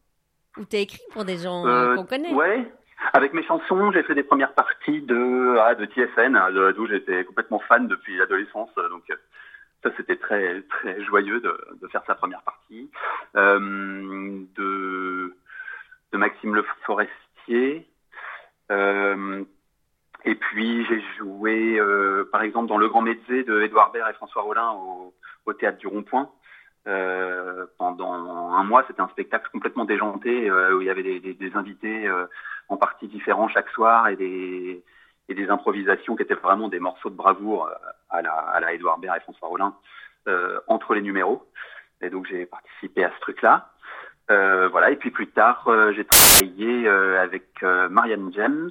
Ou 0.59 0.65
tu 0.65 0.77
as 0.77 0.81
écrit 0.81 1.03
pour 1.13 1.25
des 1.25 1.39
gens 1.39 1.67
euh, 1.67 1.97
qu'on 1.97 2.05
connaît 2.05 2.33
Ouais. 2.33 2.71
Avec 3.13 3.33
mes 3.33 3.45
chansons, 3.45 3.93
j'ai 3.93 4.03
fait 4.03 4.17
des 4.17 4.25
premières 4.25 4.55
parties 4.55 5.03
de, 5.03 5.57
ah, 5.61 5.77
de 5.77 5.85
TFN, 5.85 6.35
hein, 6.35 6.51
d'où 6.75 6.89
j'étais 6.89 7.25
complètement 7.25 7.61
fan 7.61 7.87
depuis 7.87 8.17
l'adolescence. 8.17 8.71
Donc, 8.75 9.05
ça, 9.85 9.91
c'était 9.97 10.17
très, 10.17 10.63
très 10.63 11.01
joyeux 11.05 11.41
de, 11.41 11.57
de, 11.81 11.89
faire 11.89 12.03
sa 12.09 12.17
première 12.17 12.43
partie. 12.43 12.91
Euh, 13.37 14.41
de 14.57 15.37
de 16.13 16.19
Maxime 16.19 16.55
Le 16.55 16.65
Forestier. 16.85 17.87
Euh, 18.71 19.45
et 20.25 20.35
puis 20.35 20.85
j'ai 20.87 21.03
joué, 21.19 21.79
euh, 21.79 22.29
par 22.31 22.43
exemple, 22.43 22.69
dans 22.69 22.79
Le 22.79 22.89
Grand 22.89 23.03
Médecin 23.03 23.43
de 23.47 23.63
Édouard 23.63 23.93
Baird 23.93 24.11
et 24.11 24.15
François 24.15 24.43
Rollin 24.43 24.73
au, 24.73 25.53
théâtre 25.55 25.79
du 25.79 25.87
Rond-Point. 25.87 26.31
Euh, 26.87 27.67
pendant 27.79 28.13
un 28.13 28.65
mois, 28.65 28.85
c'était 28.87 29.01
un 29.01 29.09
spectacle 29.09 29.49
complètement 29.51 29.85
déjanté 29.85 30.49
euh, 30.49 30.77
où 30.77 30.81
il 30.83 30.87
y 30.87 30.91
avait 30.91 31.03
des, 31.03 31.21
des, 31.21 31.35
des 31.35 31.57
invités 31.57 32.07
euh, 32.07 32.27
en 32.69 32.77
partie 32.77 33.09
différents 33.09 33.49
chaque 33.49 33.69
soir 33.71 34.09
et 34.09 34.17
des, 34.17 34.85
et 35.29 35.35
des 35.35 35.49
improvisations 35.49 36.17
qui 36.17 36.23
étaient 36.23 36.35
vraiment 36.35 36.69
des 36.69 36.81
morceaux 36.81 37.11
de 37.11 37.17
bravoure 37.17 37.71
à 38.11 38.23
la, 38.23 38.33
à 38.33 38.61
la 38.61 38.73
Édouard 38.73 38.99
Baird 38.99 39.17
et 39.17 39.21
François 39.21 39.49
Rollin 39.49 39.75
entre 40.67 40.95
les 40.95 41.01
numéros. 41.01 41.47
Et 42.03 42.11
donc 42.11 42.27
j'ai 42.27 42.45
participé 42.45 43.05
à 43.05 43.11
ce 43.15 43.21
truc-là. 43.21 43.71
Euh, 44.31 44.69
voilà. 44.69 44.91
Et 44.91 44.97
puis 44.97 45.11
plus 45.11 45.29
tard, 45.29 45.65
euh, 45.69 45.93
j'ai 45.95 46.05
travaillé 46.05 46.87
euh, 46.87 47.23
avec 47.23 47.63
Marianne 47.63 48.31
James 48.35 48.71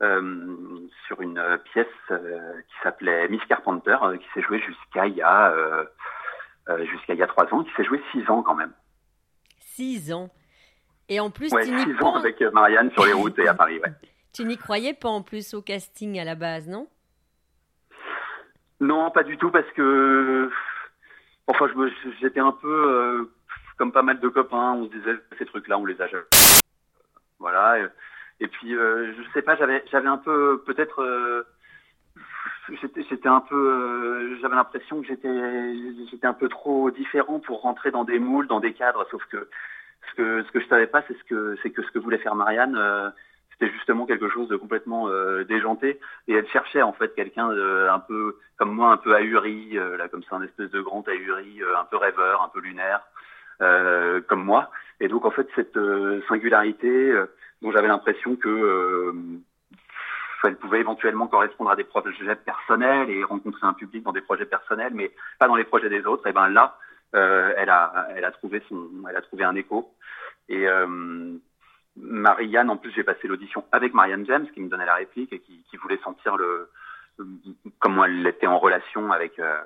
sur 0.00 1.20
une 1.20 1.58
pièce 1.72 1.86
qui 2.08 2.74
s'appelait 2.82 3.28
Miss 3.28 3.42
Carpenter, 3.48 3.96
qui 4.18 4.26
s'est 4.34 4.42
jouée 4.42 4.60
jusqu'à 4.60 5.06
il 5.06 5.14
y 5.14 5.22
a 5.22 5.54
jusqu'à 6.84 7.14
il 7.14 7.18
y 7.18 7.22
a 7.22 7.26
trois 7.26 7.52
ans, 7.54 7.64
qui 7.64 7.72
s'est 7.76 7.84
jouée 7.84 8.02
six 8.12 8.28
ans 8.28 8.42
quand 8.42 8.54
même. 8.54 8.72
Six 9.60 10.12
ans. 10.12 10.30
Et 11.08 11.20
en 11.20 11.30
plus, 11.30 11.52
ouais, 11.52 11.64
tu 11.64 11.78
six 11.78 12.02
ans 12.02 12.16
avec 12.16 12.40
Marianne 12.52 12.90
sur 12.90 13.06
les 13.06 13.12
routes 13.12 13.38
et 13.38 13.48
à 13.48 13.54
Paris. 13.54 13.78
Ouais. 13.78 13.92
Tu 14.32 14.44
n'y 14.44 14.58
croyais 14.58 14.92
pas 14.92 15.08
en 15.08 15.22
plus 15.22 15.54
au 15.54 15.62
casting 15.62 16.20
à 16.20 16.24
la 16.24 16.34
base, 16.34 16.68
non? 16.68 16.86
Non, 18.80 19.10
pas 19.10 19.22
du 19.22 19.38
tout, 19.38 19.50
parce 19.50 19.70
que 19.72 20.50
enfin, 21.46 21.68
j'étais 22.20 22.40
un 22.40 22.52
peu 22.52 23.30
comme 23.78 23.92
pas 23.92 24.02
mal 24.02 24.20
de 24.20 24.28
copains. 24.28 24.72
On 24.72 24.86
se 24.86 24.90
disait 24.90 25.16
ces 25.38 25.46
trucs-là, 25.46 25.78
on 25.78 25.86
les 25.86 26.00
a 26.02 26.06
jamais. 26.06 26.24
Voilà. 27.38 27.78
Et, 27.78 27.86
puis, 28.40 28.72
je 28.72 29.22
sais 29.32 29.42
pas, 29.42 29.56
j'avais 29.56 29.82
j'avais 29.90 30.08
un 30.08 30.18
peu 30.18 30.62
peut-être 30.66 31.44
j'étais 33.08 33.28
un 33.28 33.40
peu 33.40 33.54
euh, 33.54 34.38
j'avais 34.40 34.54
l'impression 34.54 35.00
que 35.00 35.06
j'étais 35.06 35.28
j'étais 36.10 36.26
un 36.26 36.32
peu 36.32 36.48
trop 36.48 36.90
différent 36.90 37.38
pour 37.40 37.62
rentrer 37.62 37.90
dans 37.90 38.04
des 38.04 38.18
moules 38.18 38.46
dans 38.46 38.60
des 38.60 38.72
cadres. 38.72 39.06
Sauf 39.10 39.24
que 39.26 39.48
ce 40.10 40.14
que 40.16 40.42
ce 40.42 40.52
que 40.52 40.60
je 40.60 40.66
savais 40.66 40.86
pas 40.86 41.02
c'est 41.06 41.16
ce 41.16 41.24
que 41.24 41.56
c'est 41.62 41.70
que 41.70 41.82
ce 41.82 41.90
que 41.90 41.98
voulait 41.98 42.18
faire 42.18 42.34
Marianne 42.34 42.76
euh, 42.76 43.10
c'était 43.52 43.72
justement 43.72 44.04
quelque 44.04 44.28
chose 44.28 44.48
de 44.48 44.56
complètement 44.56 45.08
euh, 45.08 45.44
déjanté. 45.44 46.00
Et 46.28 46.34
elle 46.34 46.48
cherchait 46.48 46.82
en 46.82 46.92
fait 46.92 47.14
quelqu'un 47.14 47.50
un 47.50 48.00
peu 48.00 48.38
comme 48.58 48.72
moi 48.72 48.92
un 48.92 48.96
peu 48.96 49.14
ahuri 49.14 49.74
là 49.74 50.08
comme 50.08 50.22
ça 50.24 50.36
un 50.36 50.42
espèce 50.42 50.70
de 50.70 50.80
grand 50.80 51.06
ahuri 51.08 51.60
un 51.78 51.84
peu 51.84 51.96
rêveur 51.96 52.42
un 52.42 52.48
peu 52.48 52.60
lunaire 52.60 53.00
comme 54.28 54.44
moi. 54.44 54.70
Et 55.00 55.08
donc 55.08 55.24
en 55.24 55.30
fait 55.30 55.48
cette 55.54 55.78
singularité 56.28 57.14
dont 57.66 57.72
j'avais 57.72 57.88
l'impression 57.88 58.36
que 58.36 59.12
elle 60.46 60.56
pouvait 60.56 60.80
éventuellement 60.80 61.26
correspondre 61.26 61.70
à 61.70 61.76
des 61.76 61.84
projets 61.84 62.36
personnels 62.36 63.10
et 63.10 63.24
rencontrer 63.24 63.66
un 63.66 63.72
public 63.72 64.02
dans 64.02 64.12
des 64.12 64.20
projets 64.20 64.46
personnels, 64.46 64.92
mais 64.94 65.10
pas 65.38 65.48
dans 65.48 65.56
les 65.56 65.64
projets 65.64 65.88
des 65.88 66.06
autres. 66.06 66.26
Et 66.26 66.32
ben 66.32 66.48
là, 66.48 66.78
euh, 67.14 67.52
elle 67.56 67.70
a, 67.70 68.30
trouvé 68.32 68.62
son, 68.68 68.88
elle 69.08 69.16
a 69.16 69.22
trouvé 69.22 69.44
un 69.44 69.54
écho. 69.54 69.92
Et 70.48 70.68
euh, 70.68 71.36
Marianne, 71.96 72.70
en 72.70 72.76
plus, 72.76 72.92
j'ai 72.92 73.04
passé 73.04 73.26
l'audition 73.26 73.64
avec 73.72 73.94
Marianne 73.94 74.26
James, 74.26 74.46
qui 74.52 74.60
me 74.60 74.68
donnait 74.68 74.86
la 74.86 74.94
réplique 74.94 75.32
et 75.32 75.40
qui, 75.40 75.76
voulait 75.82 75.98
sentir 75.98 76.36
le, 76.36 76.70
comment 77.78 78.04
elle 78.04 78.26
était 78.26 78.46
en 78.46 78.58
relation 78.58 79.12
avec. 79.12 79.38
Euh, 79.38 79.60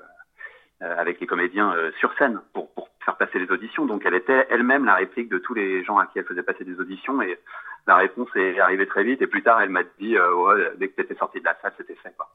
avec 0.82 1.20
les 1.20 1.26
comédiens 1.26 1.74
sur 1.98 2.10
scène 2.16 2.40
pour, 2.54 2.72
pour 2.72 2.88
faire 3.04 3.18
passer 3.18 3.38
les 3.38 3.50
auditions. 3.50 3.84
Donc 3.84 4.02
elle 4.06 4.14
était 4.14 4.46
elle-même 4.48 4.86
la 4.86 4.94
réplique 4.94 5.28
de 5.28 5.36
tous 5.36 5.52
les 5.52 5.84
gens 5.84 5.98
à 5.98 6.06
qui 6.06 6.18
elle 6.18 6.24
faisait 6.24 6.42
passer 6.42 6.64
des 6.64 6.80
auditions 6.80 7.20
et 7.20 7.38
la 7.86 7.96
réponse 7.96 8.28
est 8.36 8.58
arrivée 8.58 8.86
très 8.86 9.04
vite. 9.04 9.22
Et 9.22 9.26
plus 9.26 9.42
tard, 9.42 9.60
elle 9.60 9.70
m'a 9.70 9.82
dit, 9.98 10.16
euh, 10.16 10.70
dès 10.76 10.88
que 10.88 10.94
tu 10.96 11.02
étais 11.02 11.16
sorti 11.16 11.40
de 11.40 11.44
la 11.44 11.56
salle, 11.60 11.72
c'était 11.76 11.96
fait. 11.96 12.14
Quoi. 12.16 12.28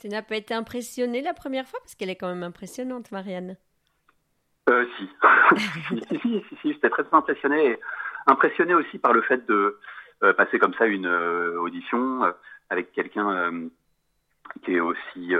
Tu 0.00 0.08
n'as 0.08 0.22
pas 0.22 0.36
été 0.36 0.54
impressionnée 0.54 1.22
la 1.22 1.34
première 1.34 1.66
fois? 1.66 1.80
Parce 1.80 1.94
qu'elle 1.94 2.10
est 2.10 2.16
quand 2.16 2.28
même 2.28 2.42
impressionnante, 2.42 3.10
Marianne. 3.12 3.56
Euh, 4.68 4.84
si. 4.98 5.08
si, 6.08 6.20
si, 6.20 6.56
si, 6.60 6.72
j'étais 6.72 6.90
très 6.90 7.04
impressionné. 7.12 7.78
impressionné 8.26 8.74
aussi 8.74 8.98
par 8.98 9.12
le 9.12 9.22
fait 9.22 9.46
de 9.46 9.78
euh, 10.22 10.32
passer 10.32 10.58
comme 10.58 10.74
ça 10.74 10.86
une 10.86 11.06
euh, 11.06 11.60
audition 11.60 12.22
avec 12.68 12.92
quelqu'un 12.92 13.52
qui 14.64 14.74
est 14.74 14.80
aussi, 14.80 15.34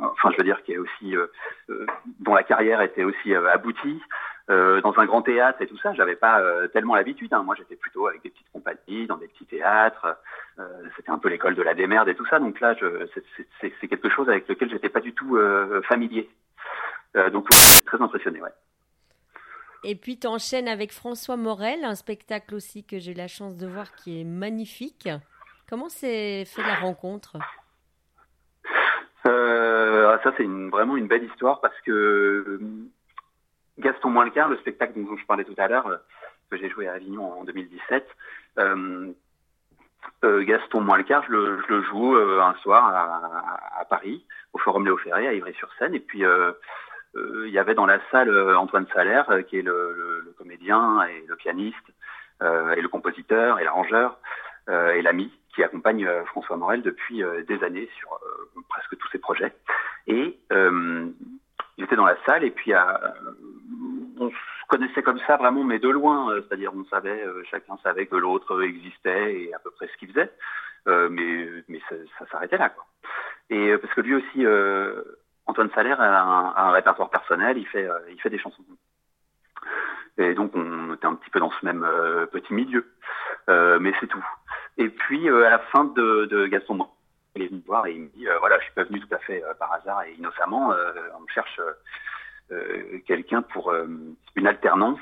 enfin 0.00 0.30
je 0.32 0.36
veux 0.38 0.44
dire, 0.44 0.60
qui 0.64 0.72
est 0.72 0.78
aussi, 0.78 1.14
dont 2.18 2.34
la 2.34 2.42
carrière 2.42 2.80
était 2.80 3.04
aussi 3.04 3.32
aboutie, 3.34 4.02
euh, 4.50 4.80
dans 4.80 4.98
un 4.98 5.06
grand 5.06 5.22
théâtre 5.22 5.62
et 5.62 5.66
tout 5.68 5.78
ça, 5.78 5.94
j'avais 5.94 6.16
pas 6.16 6.40
euh, 6.40 6.66
tellement 6.66 6.96
l'habitude. 6.96 7.32
Hein. 7.32 7.44
Moi, 7.44 7.54
j'étais 7.56 7.76
plutôt 7.76 8.08
avec 8.08 8.22
des 8.22 8.30
petites 8.30 8.50
compagnies, 8.52 9.06
dans 9.06 9.16
des 9.16 9.28
petits 9.28 9.46
théâtres. 9.46 10.16
Euh, 10.58 10.66
c'était 10.96 11.10
un 11.10 11.18
peu 11.18 11.28
l'école 11.28 11.54
de 11.54 11.62
la 11.62 11.74
démerde 11.74 12.08
et 12.08 12.16
tout 12.16 12.26
ça. 12.26 12.40
Donc 12.40 12.58
là, 12.58 12.74
c'est 13.60 13.88
quelque 13.88 14.10
chose 14.10 14.28
avec 14.28 14.48
lequel 14.48 14.68
j'étais 14.70 14.88
pas 14.88 15.00
du 15.00 15.12
tout 15.12 15.38
familier. 15.88 16.28
donc, 17.32 17.48
très 17.86 18.00
impressionné, 18.00 18.40
ouais. 18.40 18.50
Et 19.84 19.94
puis, 19.94 20.18
tu 20.18 20.26
enchaînes 20.26 20.68
avec 20.68 20.92
François 20.92 21.36
Morel, 21.36 21.84
un 21.84 21.94
spectacle 21.94 22.54
aussi 22.54 22.84
que 22.84 22.98
j'ai 22.98 23.12
eu 23.12 23.14
la 23.14 23.28
chance 23.28 23.56
de 23.56 23.66
voir 23.66 23.94
qui 23.94 24.20
est 24.20 24.24
magnifique. 24.24 25.08
Comment 25.68 25.88
s'est 25.88 26.44
fait 26.44 26.62
la 26.62 26.74
rencontre? 26.74 27.38
Ça, 30.22 30.34
c'est 30.36 30.44
vraiment 30.44 30.96
une 30.96 31.06
belle 31.06 31.24
histoire 31.24 31.60
parce 31.60 31.80
que 31.80 32.60
Gaston 33.80 34.10
Moincar, 34.10 34.48
le 34.48 34.56
spectacle 34.58 34.92
dont 34.96 35.16
je 35.16 35.26
parlais 35.26 35.44
tout 35.44 35.54
à 35.56 35.68
l'heure, 35.68 35.86
euh, 35.88 35.96
que 36.50 36.56
j'ai 36.56 36.68
joué 36.68 36.88
à 36.88 36.92
Avignon 36.92 37.40
en 37.40 37.44
2017. 37.44 38.06
Euh, 38.58 39.12
euh, 40.24 40.44
Gaston 40.44 40.80
Moincar, 40.80 41.24
je 41.24 41.32
le, 41.32 41.82
joue 41.82 42.16
un 42.16 42.54
soir 42.62 42.86
à, 42.86 43.80
à, 43.80 43.84
Paris, 43.84 44.24
au 44.52 44.58
Forum 44.58 44.84
Léo 44.84 44.96
Ferré, 44.96 45.26
à 45.26 45.34
Ivry-sur-Seine. 45.34 45.94
Et 45.94 46.00
puis, 46.00 46.22
il 47.14 47.50
y 47.50 47.58
avait 47.58 47.74
dans 47.74 47.86
la 47.86 48.00
salle 48.10 48.56
Antoine 48.56 48.86
Salaire, 48.94 49.28
qui 49.48 49.58
est 49.58 49.62
le, 49.62 50.34
comédien 50.38 51.02
et 51.04 51.24
le 51.26 51.36
pianiste, 51.36 51.76
et 52.42 52.80
le 52.80 52.88
compositeur 52.88 53.58
et 53.58 53.64
l'arrangeur, 53.64 54.18
et 54.68 55.02
l'ami 55.02 55.30
qui 55.54 55.62
accompagne 55.62 56.08
François 56.26 56.56
Morel 56.56 56.82
depuis 56.82 57.22
des 57.46 57.62
années 57.62 57.88
sur 57.98 58.18
presque 58.68 58.96
tous 58.98 59.08
ses 59.08 59.18
projets. 59.18 59.52
Et 60.06 60.38
il 60.50 61.84
était 61.84 61.96
dans 61.96 62.06
la 62.06 62.16
salle 62.26 62.44
et 62.44 62.50
puis 62.50 62.72
on 64.20 64.30
se 64.30 64.66
connaissait 64.68 65.02
comme 65.02 65.18
ça 65.26 65.36
vraiment, 65.36 65.64
mais 65.64 65.78
de 65.78 65.88
loin. 65.88 66.30
Euh, 66.30 66.42
c'est-à-dire, 66.42 66.72
on 66.74 66.84
savait, 66.84 67.24
euh, 67.26 67.42
chacun 67.50 67.76
savait 67.82 68.06
que 68.06 68.16
l'autre 68.16 68.62
existait 68.62 69.42
et 69.42 69.54
à 69.54 69.58
peu 69.58 69.70
près 69.70 69.88
ce 69.88 69.96
qu'il 69.96 70.08
faisait. 70.08 70.30
Euh, 70.86 71.08
mais 71.10 71.80
ça, 71.88 72.26
s'arrêtait 72.30 72.58
là. 72.58 72.72
Et 73.48 73.76
parce 73.78 73.92
que 73.94 74.00
lui 74.00 74.14
aussi, 74.14 74.46
Antoine 75.46 75.70
Salaire 75.74 76.00
a 76.00 76.68
un, 76.68 76.70
répertoire 76.70 77.10
personnel. 77.10 77.58
Il 77.58 77.66
fait 77.66 78.30
des 78.30 78.38
chansons. 78.38 78.62
Et 80.18 80.34
donc, 80.34 80.52
on 80.54 80.94
était 80.94 81.06
un 81.06 81.14
petit 81.14 81.30
peu 81.30 81.40
dans 81.40 81.50
ce 81.50 81.64
même 81.64 81.86
petit 82.30 82.54
milieu. 82.54 82.86
mais 83.48 83.92
c'est 84.00 84.06
tout. 84.06 84.24
Et 84.78 84.88
puis, 84.88 85.28
à 85.28 85.50
la 85.50 85.58
fin 85.58 85.84
de, 85.84 86.46
Gaston 86.46 86.86
il 87.36 87.42
est 87.42 87.46
venu 87.46 87.60
me 87.60 87.66
voir 87.66 87.86
et 87.86 87.92
il 87.92 88.02
me 88.02 88.08
dit 88.08 88.26
voilà, 88.40 88.58
je 88.58 88.64
suis 88.64 88.74
pas 88.74 88.84
venu 88.84 89.00
tout 89.00 89.14
à 89.14 89.18
fait 89.18 89.42
par 89.58 89.72
hasard 89.72 90.02
et 90.04 90.14
innocemment. 90.14 90.72
on 91.16 91.20
me 91.20 91.28
cherche 91.28 91.60
quelqu'un 93.06 93.42
pour 93.42 93.70
euh, 93.70 93.86
une 94.36 94.46
alternance 94.46 95.00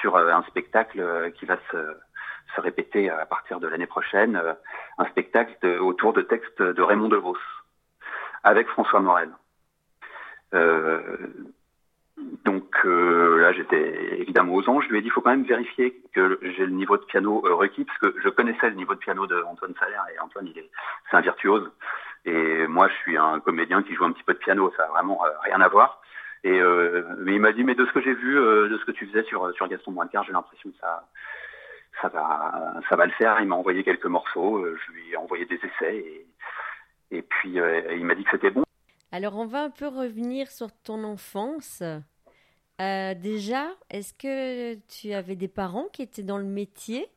sur 0.00 0.16
euh, 0.16 0.32
un 0.32 0.42
spectacle 0.44 1.32
qui 1.38 1.46
va 1.46 1.58
se, 1.70 1.76
se 2.54 2.60
répéter 2.60 3.10
à 3.10 3.26
partir 3.26 3.60
de 3.60 3.68
l'année 3.68 3.86
prochaine, 3.86 4.40
un 4.98 5.04
spectacle 5.06 5.66
autour 5.80 6.12
de 6.12 6.22
textes 6.22 6.62
de 6.62 6.82
Raymond 6.82 7.08
DeVos 7.08 7.38
avec 8.44 8.68
François 8.68 9.00
Morel. 9.00 9.30
donc 12.44 12.84
là, 12.84 13.52
j'étais 13.52 14.20
évidemment 14.20 14.54
aux 14.54 14.68
anges. 14.68 14.84
Je 14.84 14.90
lui 14.90 14.98
ai 14.98 15.02
dit, 15.02 15.08
il 15.08 15.10
faut 15.10 15.20
quand 15.20 15.30
même 15.30 15.44
vérifier 15.44 16.00
que 16.14 16.38
j'ai 16.42 16.64
le 16.64 16.72
niveau 16.72 16.96
de 16.96 17.04
piano 17.04 17.40
requis, 17.40 17.84
parce 17.84 17.98
que 17.98 18.14
je 18.22 18.28
connaissais 18.28 18.70
le 18.70 18.76
niveau 18.76 18.94
de 18.94 19.00
piano 19.00 19.26
de 19.26 19.42
Antoine 19.42 19.74
Salaire, 19.80 20.04
et 20.14 20.18
Antoine, 20.20 20.46
il 20.46 20.56
est, 20.58 20.70
c'est 21.10 21.16
un 21.16 21.20
virtuose. 21.20 21.70
Et 22.24 22.66
moi, 22.68 22.88
je 22.88 22.94
suis 23.02 23.16
un 23.18 23.40
comédien 23.40 23.82
qui 23.82 23.94
joue 23.94 24.04
un 24.04 24.12
petit 24.12 24.24
peu 24.24 24.34
de 24.34 24.38
piano, 24.38 24.72
ça 24.76 24.84
a 24.84 24.88
vraiment 24.88 25.20
rien 25.42 25.60
à 25.60 25.68
voir. 25.68 26.00
Et 26.46 26.60
euh, 26.60 27.02
mais 27.18 27.34
il 27.34 27.40
m'a 27.40 27.50
dit, 27.50 27.64
mais 27.64 27.74
de 27.74 27.84
ce 27.84 27.90
que 27.90 28.00
j'ai 28.00 28.14
vu, 28.14 28.38
euh, 28.38 28.68
de 28.68 28.78
ce 28.78 28.84
que 28.84 28.92
tu 28.92 29.04
faisais 29.08 29.24
sur, 29.24 29.52
sur 29.56 29.66
Gaston 29.66 29.90
Moincar, 29.90 30.22
j'ai 30.22 30.32
l'impression 30.32 30.70
que 30.70 30.76
ça, 30.80 31.08
ça 32.00 32.06
va, 32.06 32.74
ça 32.88 32.94
va 32.94 33.06
le 33.06 33.12
faire. 33.14 33.40
Il 33.40 33.48
m'a 33.48 33.56
envoyé 33.56 33.82
quelques 33.82 34.06
morceaux, 34.06 34.58
euh, 34.58 34.78
je 34.86 34.92
lui 34.92 35.10
ai 35.10 35.16
envoyé 35.16 35.44
des 35.46 35.56
essais 35.56 35.96
et, 35.96 36.26
et 37.10 37.22
puis 37.22 37.54
il 37.56 38.04
m'a 38.04 38.14
dit 38.14 38.22
que 38.22 38.30
c'était 38.30 38.50
bon. 38.50 38.62
Alors 39.10 39.36
on 39.36 39.46
va 39.46 39.64
un 39.64 39.70
peu 39.70 39.88
revenir 39.88 40.46
sur 40.48 40.70
ton 40.84 41.02
enfance. 41.02 41.82
déjà, 42.78 43.66
est-ce 43.90 44.14
que 44.14 44.74
tu 44.86 45.14
avais 45.14 45.34
des 45.34 45.48
parents 45.48 45.88
qui 45.92 46.02
étaient 46.02 46.22
dans 46.22 46.38
le 46.38 46.44
métier? 46.44 47.08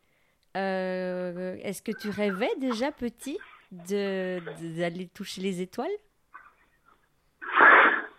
Est-ce 0.55 1.83
que 1.83 1.91
tu 1.91 2.09
rêvais 2.09 2.49
déjà 2.57 2.91
petit 2.91 3.37
d'aller 3.71 5.07
toucher 5.13 5.41
les 5.41 5.61
étoiles? 5.61 5.91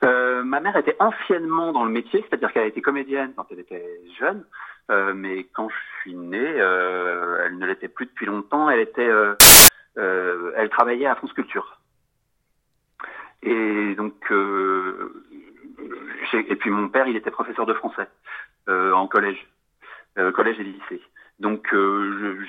Euh, 0.03 0.43
ma 0.43 0.61
mère 0.61 0.77
était 0.77 0.97
anciennement 0.99 1.73
dans 1.73 1.85
le 1.85 1.91
métier, 1.91 2.25
c'est-à-dire 2.29 2.53
qu'elle 2.53 2.67
était 2.67 2.81
comédienne 2.81 3.33
quand 3.37 3.47
elle 3.51 3.61
était 3.61 4.01
jeune, 4.19 4.45
euh, 4.91 5.13
mais 5.15 5.45
quand 5.53 5.69
je 5.69 5.75
suis 6.01 6.15
né, 6.15 6.39
euh, 6.41 7.45
elle 7.45 7.59
ne 7.59 7.67
l'était 7.67 7.89
plus 7.89 8.07
depuis 8.07 8.27
longtemps. 8.27 8.71
Elle 8.71 8.81
était, 8.81 9.07
euh, 9.07 9.35
euh, 9.99 10.53
elle 10.57 10.71
travaillait 10.71 11.07
à 11.07 11.15
France 11.17 11.33
Culture. 11.35 11.81
Et 13.43 13.95
donc, 13.95 14.33
et 16.33 16.57
puis 16.57 16.71
mon 16.71 16.89
père, 16.89 17.07
il 17.07 17.17
était 17.17 17.31
professeur 17.31 17.67
de 17.67 17.75
français 17.75 18.09
en 18.69 19.07
collège, 19.07 19.47
collège 20.35 20.61
et 20.61 20.65
lycée. 20.65 21.01
Donc, 21.39 21.75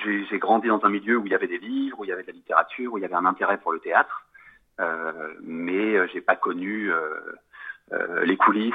j'ai 0.04 0.38
grandi 0.38 0.68
dans 0.68 0.84
un 0.84 0.90
milieu 0.90 1.16
où 1.16 1.26
il 1.26 1.32
y 1.32 1.36
avait 1.36 1.48
des 1.48 1.60
livres, 1.60 1.98
où 2.00 2.04
il 2.04 2.10
y 2.10 2.12
avait 2.12 2.24
de 2.24 2.28
la 2.28 2.34
littérature, 2.34 2.92
où 2.92 2.98
il 2.98 3.02
y 3.02 3.06
avait 3.06 3.16
un 3.16 3.26
intérêt 3.26 3.58
pour 3.58 3.72
le 3.72 3.80
théâtre. 3.80 4.26
Euh, 4.82 5.34
mais 5.42 5.96
euh, 5.96 6.08
j'ai 6.12 6.22
pas 6.22 6.36
connu 6.36 6.92
euh, 6.92 8.24
les 8.24 8.38
coulisses 8.38 8.74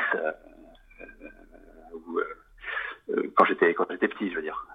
quand 3.34 3.44
j'étais 3.44 3.74
quand 3.74 3.86
j'étais 3.90 4.08
petit, 4.08 4.30
je 4.30 4.36
veux 4.36 4.42
dire. 4.42 4.66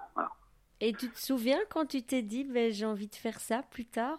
Et 0.80 0.92
tu 0.92 1.08
te 1.08 1.18
souviens 1.18 1.60
quand 1.70 1.86
tu 1.86 2.02
t'es 2.02 2.22
dit 2.22 2.44
ben, 2.44 2.72
j'ai 2.72 2.86
envie 2.86 3.08
de 3.08 3.14
faire 3.14 3.38
ça 3.38 3.62
plus 3.70 3.86
tard? 3.86 4.18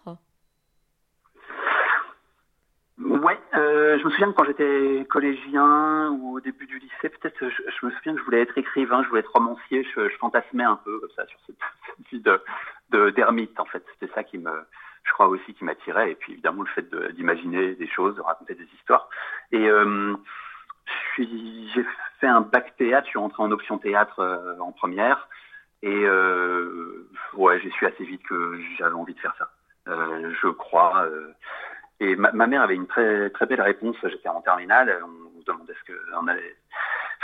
Ouais, 3.00 3.39
euh, 3.55 3.98
je 3.98 4.05
me 4.05 4.12
souviens 4.12 4.32
que 4.32 4.36
quand 4.36 4.46
j'étais 4.46 5.05
collégien 5.10 6.12
ou 6.12 6.36
au 6.38 6.39
début 6.39 6.67
du 6.67 6.77
lycée, 6.77 7.10
peut-être, 7.10 7.38
je, 7.39 7.86
me 7.86 7.91
souviens 7.91 8.13
que 8.13 8.20
je 8.20 8.24
voulais 8.24 8.41
être 8.41 8.58
écrivain, 8.58 9.03
je 9.03 9.10
voulais 9.10 9.22
être 9.22 9.32
romancier, 9.34 9.84
je, 9.96 10.10
je 10.10 10.17
fantasmais 10.17 10.63
un 10.63 10.75
peu 10.75 11.00
comme 11.00 11.10
ça 11.15 11.25
sur 11.25 11.39
cette, 11.46 11.58
vie 12.12 12.22
de 12.22 12.41
d'ermite 13.12 13.60
en 13.60 13.65
fait. 13.65 13.84
C'était 13.93 14.13
ça 14.13 14.24
qui 14.24 14.38
me 14.38 14.51
je 15.03 15.12
crois 15.12 15.27
aussi 15.27 15.53
qui 15.53 15.63
m'attirait. 15.63 16.12
Et 16.12 16.15
puis 16.15 16.33
évidemment 16.33 16.63
le 16.63 16.69
fait 16.69 16.93
d'imaginer 17.13 17.75
des 17.75 17.88
choses, 17.88 18.15
de 18.15 18.22
raconter 18.22 18.55
des 18.55 18.67
histoires. 18.75 19.10
Et 19.51 19.69
j'ai 21.17 21.86
fait 22.19 22.27
un 22.27 22.41
bac 22.41 22.75
théâtre, 22.77 23.05
je 23.05 23.12
suis 23.12 23.19
rentré 23.19 23.43
en 23.43 23.51
option 23.51 23.77
théâtre 23.77 24.55
en 24.60 24.72
première. 24.72 25.27
Et 25.81 26.07
ouais, 27.33 27.60
j'ai 27.62 27.72
su 27.72 27.86
assez 27.86 28.05
vite 28.05 28.24
que 28.24 28.60
j'avais 28.77 28.95
envie 28.95 29.13
de 29.13 29.19
faire 29.19 29.36
ça. 29.38 29.50
je 29.88 30.48
crois. 30.50 31.05
et 32.00 32.15
ma, 32.15 32.48
mère 32.48 32.62
avait 32.62 32.75
une 32.75 32.88
très 32.88 33.29
très 33.31 33.45
belle 33.45 33.62
réponse. 33.62 33.98
J'étais 34.03 34.29
en 34.29 34.41
terminale. 34.41 35.01
On 35.03 35.07
me 35.07 35.43
demandait 35.43 35.75
ce 35.86 35.91
qu'on 35.91 36.27
allait 36.27 36.55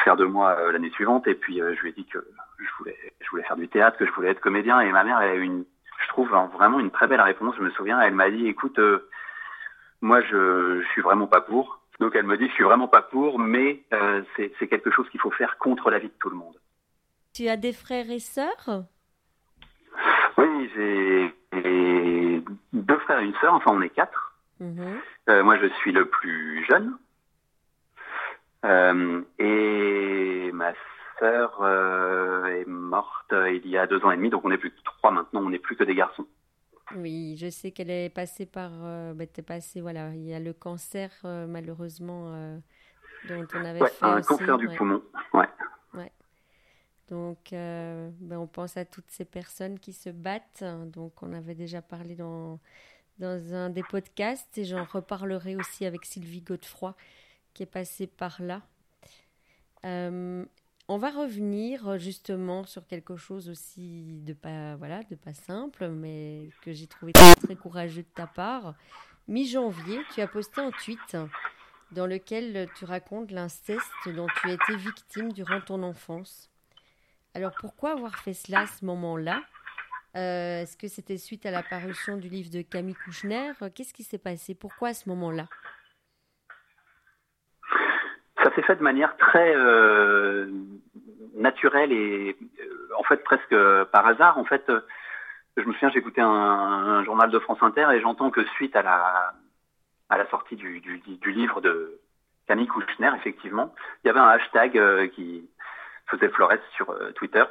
faire 0.04 0.16
de 0.16 0.26
moi 0.26 0.56
euh, 0.60 0.72
l'année 0.72 0.90
suivante. 0.92 1.28
Et 1.28 1.36
puis 1.36 1.62
euh, 1.62 1.76
je 1.76 1.82
lui 1.82 1.90
ai 1.90 1.94
dit 1.94 2.06
que 2.06 2.20
je 2.58 2.70
voulais, 2.78 2.98
je 3.22 3.30
voulais 3.30 3.44
faire 3.44 3.58
du 3.58 3.68
théâtre, 3.68 3.98
que 3.98 4.06
je 4.06 4.12
voulais 4.12 4.30
être 4.30 4.42
comédien. 4.42 4.80
Et 4.82 4.92
ma 4.92 5.04
mère, 5.04 5.22
elle 5.22 5.30
a 5.30 5.36
eu 5.36 5.42
une, 5.42 5.66
je 6.02 6.08
trouve 6.10 6.30
vraiment 6.30 6.80
une 6.80 6.92
très 6.92 7.08
belle 7.08 7.22
réponse. 7.22 7.56
Je 7.58 7.64
me 7.64 7.70
souviens, 7.72 8.00
elle 8.02 8.14
m'a 8.14 8.30
dit, 8.30 8.48
écoute, 8.48 8.80
euh, 8.80 9.10
moi 10.02 10.22
je, 10.22 10.82
je 10.82 10.88
suis 10.90 11.02
vraiment 11.02 11.28
pas 11.28 11.42
pour. 11.42 11.82
Donc 12.00 12.16
elle 12.16 12.26
me 12.26 12.38
dit, 12.38 12.48
je 12.48 12.54
suis 12.54 12.64
vraiment 12.64 12.88
pas 12.88 13.02
pour, 13.02 13.40
mais 13.40 13.84
c'est 14.36 14.68
quelque 14.68 14.90
chose 14.92 15.10
qu'il 15.10 15.20
faut 15.20 15.32
faire 15.32 15.58
contre 15.58 15.90
la 15.90 16.00
vie 16.00 16.08
de 16.08 16.14
tout 16.20 16.30
le 16.30 16.38
monde. 16.38 16.56
Tu 17.34 17.48
as 17.50 17.58
des 17.58 17.74
frères 17.74 18.10
et 18.10 18.20
sœurs? 18.20 18.86
Oui, 20.38 20.72
j'ai 20.74 21.34
deux 22.72 22.98
frères 23.00 23.20
et 23.20 23.26
une 23.26 23.36
sœur. 23.42 23.54
Enfin, 23.54 23.72
on 23.74 23.82
est 23.82 23.90
quatre. 23.90 24.34
Mhm. 24.62 25.00
moi, 25.44 25.58
je 25.58 25.68
suis 25.80 25.92
le 25.92 26.06
plus 26.06 26.66
jeune. 26.70 26.98
Euh, 28.66 29.22
et 29.38 30.52
ma 30.54 30.74
sœur 31.20 31.62
euh, 31.62 32.46
est 32.46 32.68
morte 32.68 33.34
il 33.34 33.68
y 33.68 33.78
a 33.78 33.88
deux 33.88 34.04
ans 34.04 34.12
et 34.12 34.18
demi, 34.18 34.30
donc 34.30 34.46
on 34.46 34.50
n'est 34.50 34.58
plus 34.58 34.72
que 34.72 34.82
trois 34.84 35.12
maintenant, 35.12 35.42
on 35.42 35.50
n'est 35.50 35.60
plus 35.60 35.76
que 35.76 35.84
des 35.84 35.96
garçons. 35.96 36.26
Oui, 36.96 37.38
je 37.38 37.50
sais 37.50 37.72
qu'elle 37.72 37.92
est 37.92 38.10
passée 38.10 38.46
par. 38.46 38.72
Euh, 38.74 39.14
bah, 39.14 39.26
passée, 39.46 39.80
voilà. 39.80 40.10
Il 40.16 40.26
y 40.26 40.34
a 40.34 40.40
le 40.40 40.54
cancer, 40.54 41.12
euh, 41.24 41.46
malheureusement, 41.46 42.32
dont 43.28 43.46
on 43.54 43.66
avait 43.66 43.82
ouais, 43.82 43.90
fait. 43.90 44.06
Un 44.06 44.22
cancer 44.22 44.58
du 44.58 44.70
poumon, 44.70 45.04
ouais. 45.34 45.48
ouais. 45.94 46.12
Donc, 47.10 47.50
ben, 47.52 48.38
on 48.38 48.48
pense 48.48 48.76
à 48.78 48.86
toutes 48.86 49.10
ces 49.10 49.26
personnes 49.26 49.78
qui 49.78 49.94
se 49.94 50.10
battent. 50.10 50.64
Donc, 50.88 51.22
on 51.22 51.32
avait 51.34 51.54
déjà 51.54 51.84
parlé 51.84 52.16
dans, 52.16 52.60
dans 53.20 53.54
un 53.54 53.70
des 53.70 53.84
podcasts 53.84 54.58
et 54.58 54.66
j'en 54.66 54.86
reparlerai 54.86 55.56
aussi 55.56 55.86
avec 55.86 56.06
Sylvie 56.06 56.42
Godefroy 56.42 56.96
qui 57.54 57.64
est 57.64 57.68
passé 57.68 58.08
par 58.08 58.42
là. 58.42 58.62
Euh, 59.86 60.46
on 60.90 60.98
va 60.98 61.12
revenir 61.12 62.00
justement 62.00 62.66
sur 62.66 62.88
quelque 62.88 63.16
chose 63.16 63.48
aussi 63.48 64.22
de 64.26 64.34
pas 64.34 64.76
voilà 64.76 65.04
de 65.04 65.16
pas 65.16 65.36
simple, 65.36 65.88
mais 65.88 66.50
que 66.64 66.74
j'ai 66.74 66.88
trouvé 66.88 67.14
très, 67.14 67.56
courageux 67.56 68.02
de 68.02 68.08
ta 68.16 68.26
part. 68.26 68.74
Mi-janvier, 69.28 70.00
tu 70.16 70.22
as 70.22 70.28
posté 70.28 70.60
un 70.60 70.72
tweet 70.72 71.16
dans 71.92 72.08
lequel 72.08 72.68
tu 72.76 72.86
racontes 72.86 73.30
l'inceste 73.30 73.84
dont 74.08 74.26
tu 74.42 74.50
as 74.50 74.54
été 74.54 74.76
victime 74.78 75.32
durant 75.32 75.62
ton 75.62 75.84
enfance. 75.84 76.50
Alors 77.36 77.54
pourquoi 77.60 77.92
avoir 77.92 78.18
fait 78.18 78.34
cela 78.34 78.62
à 78.62 78.68
ce 78.68 78.84
moment-là? 78.86 79.44
Euh, 80.16 80.64
Est-ce 80.64 80.76
que 80.76 80.88
c'était 80.88 81.20
suite 81.20 81.46
à 81.46 81.52
la 81.52 81.62
parution 81.62 82.18
du 82.18 82.30
livre 82.30 82.50
de 82.50 82.64
Camille 82.64 82.96
Kouchner? 83.06 83.52
Qu'est-ce 83.76 83.94
qui 83.94 84.04
s'est 84.04 84.18
passé? 84.18 84.56
Pourquoi 84.56 84.90
à 84.90 84.94
ce 84.96 85.08
moment-là? 85.10 85.48
S'est 88.60 88.66
fait 88.66 88.76
de 88.76 88.84
manière 88.84 89.16
très 89.18 89.54
euh, 89.56 90.48
naturelle 91.36 91.92
et 91.92 92.36
euh, 92.60 92.90
en 92.98 93.04
fait 93.04 93.24
presque 93.24 93.56
par 93.92 94.06
hasard. 94.06 94.38
En 94.38 94.46
fait, 94.46 94.70
euh, 94.70 94.82
je 95.58 95.64
me 95.64 95.74
souviens, 95.74 95.90
j'écoutais 95.90 96.22
un, 96.22 97.04
journal 97.04 97.32
de 97.32 97.40
France 97.40 97.60
Inter 97.62 97.88
et 97.94 98.02
j'entends 98.02 98.32
que 98.32 98.44
suite 98.56 98.76
à 98.76 98.82
la 98.82 100.30
sortie 100.30 100.56
du, 100.56 100.82
livre 101.26 101.62
de 101.62 102.00
Camille 102.48 102.68
Kouchner, 102.68 103.12
effectivement, 103.16 103.74
il 104.04 104.08
y 104.08 104.10
avait 104.10 104.20
un 104.20 104.28
hashtag 104.28 105.10
qui 105.12 105.50
faisait 106.08 106.30
florès 106.30 106.60
sur 106.76 106.94
Twitter, 107.16 107.44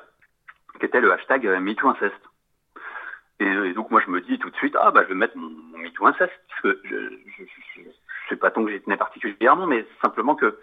qui 0.78 0.86
était 0.86 1.00
le 1.00 1.12
hashtag 1.12 1.46
MeTooInceste. 1.46 2.14
Et, 3.40 3.72
donc 3.72 3.90
moi 3.90 4.02
je 4.04 4.10
me 4.10 4.20
dis 4.20 4.38
tout 4.38 4.50
de 4.50 4.56
suite 4.56 4.76
ah 4.80 4.90
bah 4.90 5.02
je 5.04 5.10
vais 5.10 5.14
mettre 5.14 5.36
mon, 5.36 5.48
mon 5.48 5.78
MeTooInceste 5.78 6.32
parce 6.48 6.60
que 6.62 6.80
je, 6.84 6.96
je, 6.96 7.44
je, 7.44 7.82
je 8.28 8.34
sais 8.34 8.36
pas 8.36 8.50
tant 8.50 8.64
que 8.64 8.72
j'y 8.72 8.80
tenais 8.80 8.96
particulièrement, 8.96 9.66
mais 9.66 9.86
simplement 10.02 10.34
que 10.34 10.58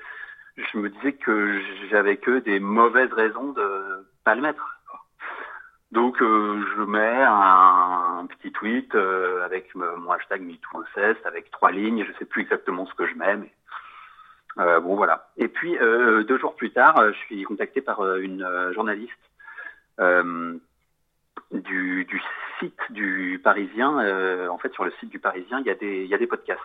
je 0.57 0.77
me 0.77 0.89
disais 0.89 1.13
que 1.13 1.61
j'avais 1.89 2.17
que 2.17 2.39
des 2.39 2.59
mauvaises 2.59 3.11
raisons 3.11 3.51
de 3.51 4.07
pas 4.23 4.35
le 4.35 4.41
mettre. 4.41 4.75
Donc 5.91 6.21
euh, 6.21 6.65
je 6.75 6.81
mets 6.81 7.23
un, 7.23 8.25
petit 8.27 8.51
tweet 8.51 8.93
euh, 8.95 9.45
avec 9.45 9.73
mon 9.75 10.11
hashtag 10.11 10.41
MeTooInceste 10.41 11.25
avec 11.25 11.51
trois 11.51 11.71
lignes, 11.71 12.05
je 12.05 12.17
sais 12.17 12.25
plus 12.25 12.41
exactement 12.41 12.85
ce 12.85 12.93
que 12.95 13.07
je 13.07 13.13
mets, 13.15 13.37
mais 13.37 13.51
euh, 14.57 14.79
bon 14.79 14.95
voilà. 14.95 15.29
Et 15.37 15.47
puis 15.47 15.77
euh, 15.77 16.23
deux 16.23 16.37
jours 16.37 16.55
plus 16.55 16.71
tard, 16.71 17.01
je 17.13 17.17
suis 17.19 17.43
contacté 17.43 17.81
par 17.81 18.17
une 18.17 18.45
journaliste 18.73 19.11
du, 21.51 22.05
du, 22.05 22.21
site 22.59 22.81
du 22.89 23.39
Parisien. 23.43 24.49
en 24.49 24.57
fait, 24.57 24.73
sur 24.73 24.85
le 24.85 24.91
site 24.99 25.09
du 25.09 25.19
Parisien, 25.19 25.59
il 25.59 25.67
y 25.67 25.69
a 25.69 25.75
des 25.75 26.03
il 26.03 26.09
y 26.09 26.13
a 26.15 26.17
des 26.17 26.27
podcasts 26.27 26.61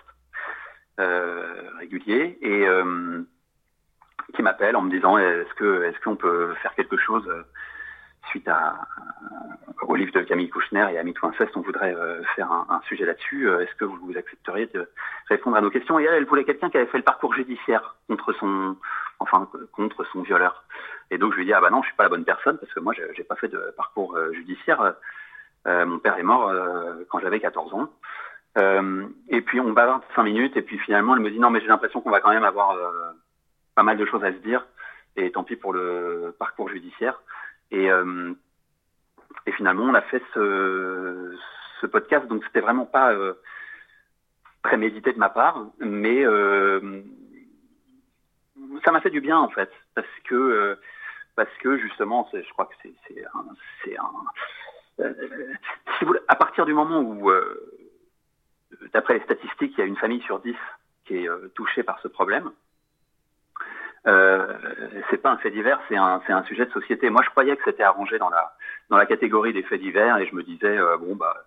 réguliers 0.98 2.38
et 2.42 2.66
qui 4.34 4.42
m'appelle 4.42 4.76
en 4.76 4.82
me 4.82 4.90
disant 4.90 5.18
est-ce 5.18 5.52
que 5.54 5.84
est-ce 5.84 5.98
qu'on 6.00 6.16
peut 6.16 6.54
faire 6.62 6.74
quelque 6.74 6.96
chose 6.96 7.26
euh, 7.28 7.42
suite 8.28 8.48
à, 8.48 8.86
au 9.82 9.96
livre 9.96 10.12
de 10.12 10.20
Camille 10.20 10.50
Kouchner 10.50 10.86
et 10.92 10.98
à 10.98 11.02
MeToo 11.02 11.26
Incest, 11.26 11.56
on 11.56 11.62
voudrait 11.62 11.94
euh, 11.94 12.22
faire 12.36 12.52
un, 12.52 12.66
un 12.68 12.80
sujet 12.82 13.04
là-dessus. 13.04 13.48
Euh, 13.48 13.60
est-ce 13.60 13.74
que 13.74 13.84
vous, 13.84 14.16
accepteriez 14.16 14.66
de 14.66 14.88
répondre 15.28 15.56
à 15.56 15.60
nos 15.60 15.70
questions? 15.70 15.98
Et 15.98 16.04
elle, 16.04 16.14
elle 16.14 16.26
voulait 16.26 16.44
quelqu'un 16.44 16.70
qui 16.70 16.76
avait 16.76 16.86
fait 16.86 16.98
le 16.98 17.04
parcours 17.04 17.34
judiciaire 17.34 17.96
contre 18.08 18.32
son, 18.34 18.76
enfin 19.18 19.48
contre 19.72 20.04
son 20.12 20.22
violeur. 20.22 20.64
Et 21.10 21.18
donc 21.18 21.32
je 21.32 21.38
lui 21.38 21.46
dis 21.46 21.52
ah 21.52 21.60
bah 21.60 21.70
non, 21.70 21.82
je 21.82 21.88
suis 21.88 21.96
pas 21.96 22.04
la 22.04 22.08
bonne 22.08 22.24
personne 22.24 22.58
parce 22.58 22.72
que 22.72 22.80
moi 22.80 22.94
j'ai 22.94 23.24
pas 23.24 23.36
fait 23.36 23.48
de 23.48 23.74
parcours 23.76 24.16
judiciaire. 24.32 24.94
mon 25.66 25.98
père 25.98 26.16
est 26.18 26.22
mort 26.22 26.52
quand 27.08 27.18
j'avais 27.18 27.40
14 27.40 27.74
ans. 27.74 27.90
et 29.28 29.40
puis 29.40 29.58
on 29.58 29.72
bavarde 29.72 30.02
cinq 30.14 30.22
minutes 30.22 30.56
et 30.56 30.62
puis 30.62 30.78
finalement 30.78 31.16
elle 31.16 31.22
me 31.22 31.30
dit 31.30 31.40
non 31.40 31.50
mais 31.50 31.60
j'ai 31.60 31.66
l'impression 31.66 32.00
qu'on 32.00 32.10
va 32.10 32.20
quand 32.20 32.30
même 32.30 32.44
avoir 32.44 32.76
pas 33.80 33.84
mal 33.84 33.96
de 33.96 34.04
choses 34.04 34.22
à 34.24 34.30
se 34.30 34.36
dire. 34.40 34.66
Et 35.16 35.32
tant 35.32 35.42
pis 35.42 35.56
pour 35.56 35.72
le 35.72 36.36
parcours 36.38 36.68
judiciaire. 36.68 37.22
Et, 37.70 37.90
euh, 37.90 38.34
finalement, 39.56 39.84
on 39.84 39.94
a 39.94 40.02
fait 40.02 40.22
ce, 40.34 41.34
podcast. 41.86 42.26
Donc, 42.26 42.44
c'était 42.44 42.60
vraiment 42.60 42.84
pas 42.84 43.14
euh, 43.14 43.32
prémédité 44.60 45.14
de 45.14 45.18
ma 45.18 45.30
part, 45.30 45.64
mais 45.78 46.26
euh, 46.26 47.00
ça 48.84 48.92
m'a 48.92 49.00
fait 49.00 49.08
du 49.08 49.22
bien 49.22 49.38
en 49.38 49.48
fait, 49.48 49.70
parce 49.94 50.14
que 50.24 50.78
parce 51.36 51.54
que 51.62 51.78
justement, 51.78 52.28
je 52.34 52.52
crois 52.52 52.66
que 52.66 52.74
c'est 52.82 53.96
un, 53.96 55.06
si 55.98 56.04
vous, 56.04 56.14
à 56.28 56.36
partir 56.36 56.66
du 56.66 56.74
moment 56.74 57.00
où, 57.00 57.32
d'après 58.92 59.14
les 59.14 59.24
statistiques, 59.24 59.72
il 59.78 59.80
y 59.80 59.82
a 59.82 59.86
une 59.86 59.96
famille 59.96 60.22
sur 60.22 60.38
dix 60.40 60.60
qui 61.06 61.16
est 61.16 61.28
touchée 61.54 61.82
par 61.82 61.98
ce 62.00 62.08
problème, 62.08 62.52
euh, 64.06 64.56
c'est 65.10 65.18
pas 65.18 65.30
un 65.30 65.36
fait 65.38 65.50
divers, 65.50 65.80
c'est 65.88 65.96
un, 65.96 66.20
un 66.26 66.42
sujet 66.44 66.66
de 66.66 66.72
société. 66.72 67.10
Moi, 67.10 67.22
je 67.24 67.30
croyais 67.30 67.56
que 67.56 67.62
c'était 67.64 67.82
arrangé 67.82 68.18
dans 68.18 68.30
la, 68.30 68.54
dans 68.88 68.96
la 68.96 69.06
catégorie 69.06 69.52
des 69.52 69.62
faits 69.62 69.80
divers 69.80 70.18
et 70.18 70.26
je 70.26 70.34
me 70.34 70.42
disais, 70.42 70.78
euh, 70.78 70.96
bon, 70.96 71.16
bah, 71.16 71.44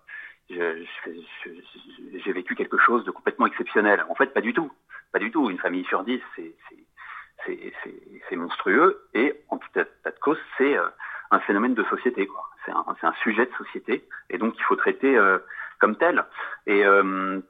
j'ai 0.50 2.32
vécu 2.32 2.54
quelque 2.54 2.78
chose 2.78 3.04
de 3.04 3.10
complètement 3.10 3.46
exceptionnel. 3.46 4.04
En 4.08 4.14
fait, 4.14 4.32
pas 4.32 4.40
du 4.40 4.52
tout. 4.52 4.70
Pas 5.12 5.18
du 5.18 5.30
tout. 5.30 5.50
Une 5.50 5.58
famille 5.58 5.84
sur 5.84 6.04
dix, 6.04 6.20
c'est, 6.36 8.36
monstrueux 8.36 9.08
et 9.14 9.34
en 9.48 9.58
tout 9.58 9.68
état 9.76 10.10
de 10.10 10.18
cause, 10.20 10.38
c'est 10.58 10.76
euh, 10.76 10.88
un 11.30 11.40
phénomène 11.40 11.74
de 11.74 11.84
société. 11.84 12.26
Quoi. 12.26 12.42
C'est, 12.64 12.72
un, 12.72 12.84
un 13.02 13.12
sujet 13.22 13.46
de 13.46 13.52
société 13.56 14.06
et 14.28 14.38
donc 14.38 14.54
il 14.58 14.62
faut 14.64 14.76
traiter 14.76 15.16
euh, 15.16 15.38
comme 15.78 15.96
tel. 15.96 16.24
Et 16.66 16.84
euh, 16.84 17.40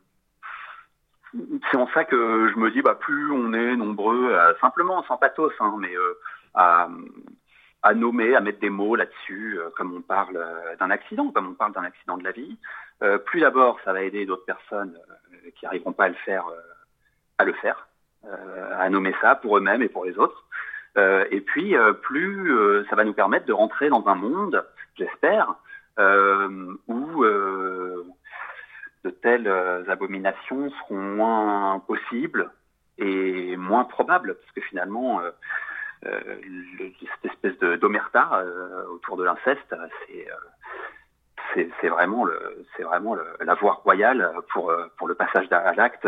c'est 1.70 1.76
en 1.76 1.88
ça 1.88 2.04
que 2.04 2.50
je 2.52 2.58
me 2.58 2.70
dis, 2.70 2.82
bah, 2.82 2.94
plus 2.94 3.30
on 3.32 3.52
est 3.52 3.76
nombreux, 3.76 4.36
simplement, 4.60 5.02
sans 5.04 5.16
pathos, 5.16 5.52
hein, 5.60 5.74
mais 5.78 5.94
euh, 5.94 6.18
à, 6.54 7.94
nommer, 7.94 8.34
à 8.34 8.40
mettre 8.40 8.60
des 8.60 8.70
mots 8.70 8.96
là-dessus, 8.96 9.58
euh, 9.58 9.70
comme 9.76 9.94
on 9.94 10.00
parle 10.00 10.36
euh, 10.36 10.76
d'un 10.76 10.90
accident, 10.90 11.30
comme 11.30 11.48
on 11.48 11.54
parle 11.54 11.72
d'un 11.72 11.84
accident 11.84 12.16
de 12.16 12.24
la 12.24 12.32
vie, 12.32 12.56
plus 13.26 13.40
d'abord, 13.40 13.78
ça 13.84 13.92
va 13.92 14.02
aider 14.02 14.24
d'autres 14.24 14.46
personnes 14.46 14.96
qui 15.56 15.66
n'arriveront 15.66 15.92
pas 15.92 16.04
à 16.04 16.08
le 16.08 16.14
faire, 16.24 16.46
à 17.36 17.44
le 17.44 17.52
faire, 17.54 17.86
à 18.78 18.88
nommer 18.88 19.14
ça 19.20 19.34
pour 19.34 19.58
eux-mêmes 19.58 19.82
et 19.82 19.90
pour 19.90 20.06
les 20.06 20.16
autres. 20.16 20.46
et 20.96 21.40
puis, 21.42 21.74
plus 22.00 22.84
ça 22.88 22.96
va 22.96 23.04
nous 23.04 23.12
permettre 23.12 23.44
de 23.44 23.52
rentrer 23.52 23.90
dans 23.90 24.06
un 24.06 24.14
monde, 24.14 24.64
j'espère, 24.96 25.54
où 25.98 27.24
de 29.04 29.10
telles 29.10 29.46
euh, 29.46 29.88
abominations 29.88 30.70
seront 30.70 31.00
moins 31.00 31.78
possibles 31.80 32.50
et 32.98 33.56
moins 33.56 33.84
probables, 33.84 34.34
parce 34.34 34.52
que 34.52 34.60
finalement, 34.62 35.20
euh, 35.20 35.30
euh, 36.06 36.36
cette 37.22 37.32
espèce 37.32 37.58
de 37.58 37.76
d'omerta 37.76 38.44
autour 38.90 39.16
de 39.16 39.24
l'inceste, 39.24 39.74
c'est 41.80 41.88
vraiment, 41.88 42.26
la 43.40 43.54
voie 43.54 43.74
royale 43.84 44.32
pour, 44.52 44.70
le 44.70 45.14
passage 45.14 45.46
à 45.50 45.74
l'acte 45.74 46.06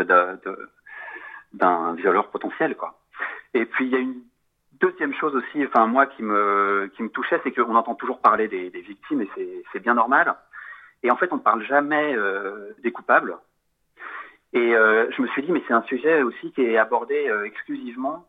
d'un 1.53 1.93
violeur 1.95 2.29
potentiel. 2.29 2.75
Et 3.53 3.65
puis 3.65 3.85
il 3.85 3.91
y 3.91 3.95
a 3.95 3.99
une 3.99 4.21
deuxième 4.79 5.13
chose 5.15 5.35
aussi, 5.35 5.65
enfin 5.65 5.87
moi 5.87 6.05
qui 6.05 6.23
me, 6.23 6.91
qui 6.95 7.09
touchait, 7.09 7.41
c'est 7.43 7.51
qu'on 7.51 7.75
entend 7.75 7.95
toujours 7.95 8.21
parler 8.21 8.47
des 8.47 8.69
victimes 8.69 9.21
et 9.21 9.65
c'est 9.73 9.79
bien 9.79 9.95
normal. 9.95 10.35
Et 11.03 11.11
en 11.11 11.15
fait, 11.15 11.31
on 11.31 11.37
ne 11.37 11.41
parle 11.41 11.63
jamais 11.63 12.15
euh, 12.15 12.73
des 12.83 12.91
coupables. 12.91 13.37
Et 14.53 14.75
euh, 14.75 15.09
je 15.11 15.21
me 15.21 15.27
suis 15.27 15.43
dit, 15.43 15.51
mais 15.51 15.63
c'est 15.67 15.73
un 15.73 15.83
sujet 15.83 16.23
aussi 16.23 16.51
qui 16.51 16.61
est 16.61 16.77
abordé 16.77 17.27
euh, 17.27 17.45
exclusivement 17.45 18.25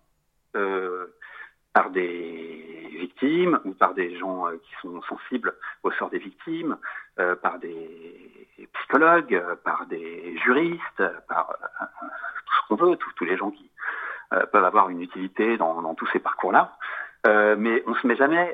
par 1.73 1.91
des 1.91 2.89
victimes 2.99 3.61
ou 3.65 3.73
par 3.75 3.95
des 3.95 4.19
gens 4.19 4.47
qui 4.61 4.73
sont 4.83 5.01
sensibles 5.03 5.55
au 5.85 5.93
sort 5.93 6.11
des 6.11 6.19
victimes, 6.19 6.77
par 7.43 7.61
des 7.61 8.49
psychologues, 8.73 9.41
par 9.63 9.87
des 9.87 10.37
juristes, 10.39 11.05
par 11.29 11.55
tout 12.45 12.55
ce 12.55 12.69
qu'on 12.69 12.75
veut, 12.75 12.97
tous 12.97 13.25
les 13.25 13.37
gens 13.37 13.53
qui 13.53 13.71
peuvent 14.51 14.65
avoir 14.65 14.89
une 14.89 15.01
utilité 15.01 15.57
dans, 15.59 15.81
dans 15.81 15.95
tous 15.95 16.09
ces 16.13 16.19
parcours-là. 16.19 16.77
mais 17.25 17.85
on 17.87 17.95
se 17.95 18.07
met 18.07 18.17
jamais 18.17 18.53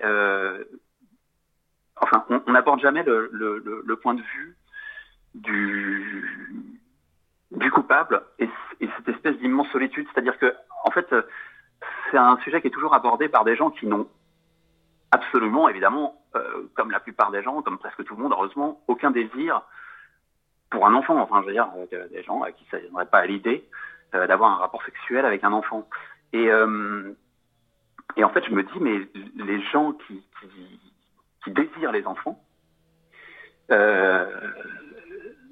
enfin, 2.05 2.25
on 2.47 2.53
n'aborde 2.53 2.81
jamais 2.81 3.03
le, 3.03 3.97
point 3.97 4.15
de 4.15 4.23
vue 4.23 4.57
du, 5.35 6.51
coupable 7.73 8.23
et, 8.39 8.49
cette 8.81 9.09
espèce 9.09 9.37
d'immense 9.39 9.69
solitude. 9.69 10.07
C'est-à-dire 10.13 10.39
que, 10.39 10.55
en 10.85 10.91
fait, 10.91 11.07
c'est 12.11 12.19
un 12.19 12.37
sujet 12.39 12.61
qui 12.61 12.69
est 12.69 12.71
toujours 12.71 12.95
abordé 12.95 13.29
par 13.29 13.45
des 13.45 13.57
gens 13.57 13.71
qui 13.71 13.87
n'ont 13.87 14.09
absolument, 15.11 15.69
évidemment, 15.69 16.23
euh, 16.37 16.69
comme 16.75 16.91
la 16.91 17.01
plupart 17.01 17.31
des 17.31 17.43
gens, 17.43 17.63
comme 17.63 17.79
presque 17.79 18.05
tout 18.05 18.17
le 18.17 18.23
monde, 18.23 18.33
heureusement, 18.33 18.83
aucun 18.89 19.11
désir 19.11 19.63
pour 20.71 20.87
un 20.87 20.95
enfant. 20.95 21.19
Enfin, 21.21 21.41
je 21.43 21.47
veux 21.47 21.53
dire, 21.53 21.69
euh, 21.93 22.09
des 22.09 22.23
gens 22.23 22.43
à 22.43 22.53
qui 22.53 22.65
ça 22.71 22.79
ne 22.79 23.05
pas 23.05 23.19
à 23.19 23.27
l'idée 23.27 23.69
euh, 24.15 24.27
d'avoir 24.27 24.53
un 24.53 24.57
rapport 24.57 24.85
sexuel 24.85 25.25
avec 25.25 25.45
un 25.45 25.53
enfant. 25.53 25.89
Et, 26.33 26.53
en 26.53 28.29
fait, 28.31 28.45
je 28.45 28.51
me 28.51 28.63
dis, 28.63 28.81
mais 28.81 29.09
les 29.37 29.61
gens 29.73 29.93
qui 29.93 30.23
qui 31.45 31.51
désirent 31.51 31.93
les 31.93 32.07
enfants, 32.07 32.43
euh, 33.71 34.27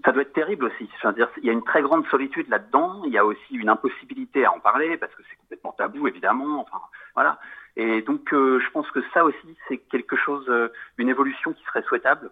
ça 0.04 0.12
doit 0.12 0.22
être 0.22 0.32
terrible 0.32 0.64
aussi. 0.64 0.88
il 1.04 1.44
y 1.44 1.50
a 1.50 1.52
une 1.52 1.62
très 1.62 1.82
grande 1.82 2.06
solitude 2.08 2.48
là-dedans. 2.48 3.02
Il 3.04 3.12
y 3.12 3.18
a 3.18 3.24
aussi 3.24 3.54
une 3.54 3.68
impossibilité 3.68 4.44
à 4.44 4.52
en 4.52 4.58
parler 4.58 4.96
parce 4.96 5.14
que 5.14 5.22
c'est 5.30 5.36
complètement 5.36 5.72
tabou, 5.72 6.08
évidemment. 6.08 6.60
Enfin, 6.60 6.80
voilà. 7.14 7.38
Et 7.76 8.02
donc, 8.02 8.32
euh, 8.32 8.58
je 8.58 8.70
pense 8.70 8.90
que 8.90 9.00
ça 9.14 9.24
aussi, 9.24 9.56
c'est 9.68 9.78
quelque 9.78 10.16
chose, 10.16 10.44
euh, 10.48 10.72
une 10.98 11.08
évolution 11.08 11.52
qui 11.52 11.62
serait 11.64 11.82
souhaitable, 11.82 12.30